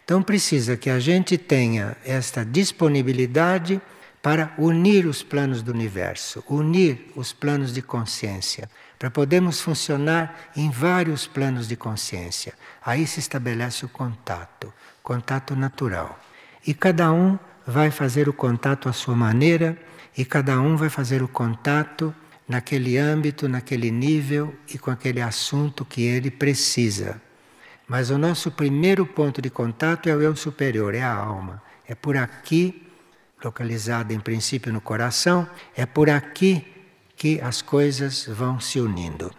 Então, 0.04 0.22
precisa 0.22 0.76
que 0.76 0.90
a 0.90 1.00
gente 1.00 1.38
tenha 1.38 1.96
esta 2.04 2.44
disponibilidade 2.44 3.80
para 4.20 4.52
unir 4.58 5.06
os 5.06 5.22
planos 5.22 5.62
do 5.62 5.72
universo, 5.72 6.44
unir 6.46 7.10
os 7.16 7.32
planos 7.32 7.72
de 7.72 7.80
consciência, 7.80 8.70
para 8.98 9.10
podermos 9.10 9.62
funcionar 9.62 10.50
em 10.54 10.70
vários 10.70 11.26
planos 11.26 11.66
de 11.66 11.76
consciência. 11.76 12.52
Aí 12.84 13.06
se 13.06 13.18
estabelece 13.20 13.84
o 13.86 13.88
contato, 13.88 14.72
contato 15.02 15.56
natural. 15.56 16.18
E 16.66 16.72
cada 16.72 17.12
um 17.12 17.38
vai 17.66 17.90
fazer 17.90 18.28
o 18.28 18.32
contato 18.32 18.88
à 18.88 18.92
sua 18.92 19.14
maneira 19.14 19.76
e 20.16 20.24
cada 20.24 20.60
um 20.60 20.76
vai 20.76 20.88
fazer 20.88 21.22
o 21.22 21.28
contato 21.28 22.14
naquele 22.48 22.96
âmbito, 22.96 23.48
naquele 23.48 23.90
nível 23.90 24.54
e 24.72 24.78
com 24.78 24.90
aquele 24.90 25.20
assunto 25.20 25.84
que 25.84 26.02
ele 26.02 26.30
precisa. 26.30 27.20
Mas 27.86 28.10
o 28.10 28.16
nosso 28.16 28.50
primeiro 28.50 29.04
ponto 29.04 29.42
de 29.42 29.50
contato 29.50 30.08
é 30.08 30.16
o 30.16 30.22
eu 30.22 30.34
superior, 30.34 30.94
é 30.94 31.02
a 31.02 31.12
alma. 31.12 31.62
É 31.86 31.94
por 31.94 32.16
aqui, 32.16 32.86
localizada 33.42 34.14
em 34.14 34.20
princípio 34.20 34.72
no 34.72 34.80
coração, 34.80 35.46
é 35.76 35.84
por 35.84 36.08
aqui 36.08 36.66
que 37.16 37.40
as 37.40 37.60
coisas 37.60 38.26
vão 38.26 38.58
se 38.58 38.80
unindo. 38.80 39.30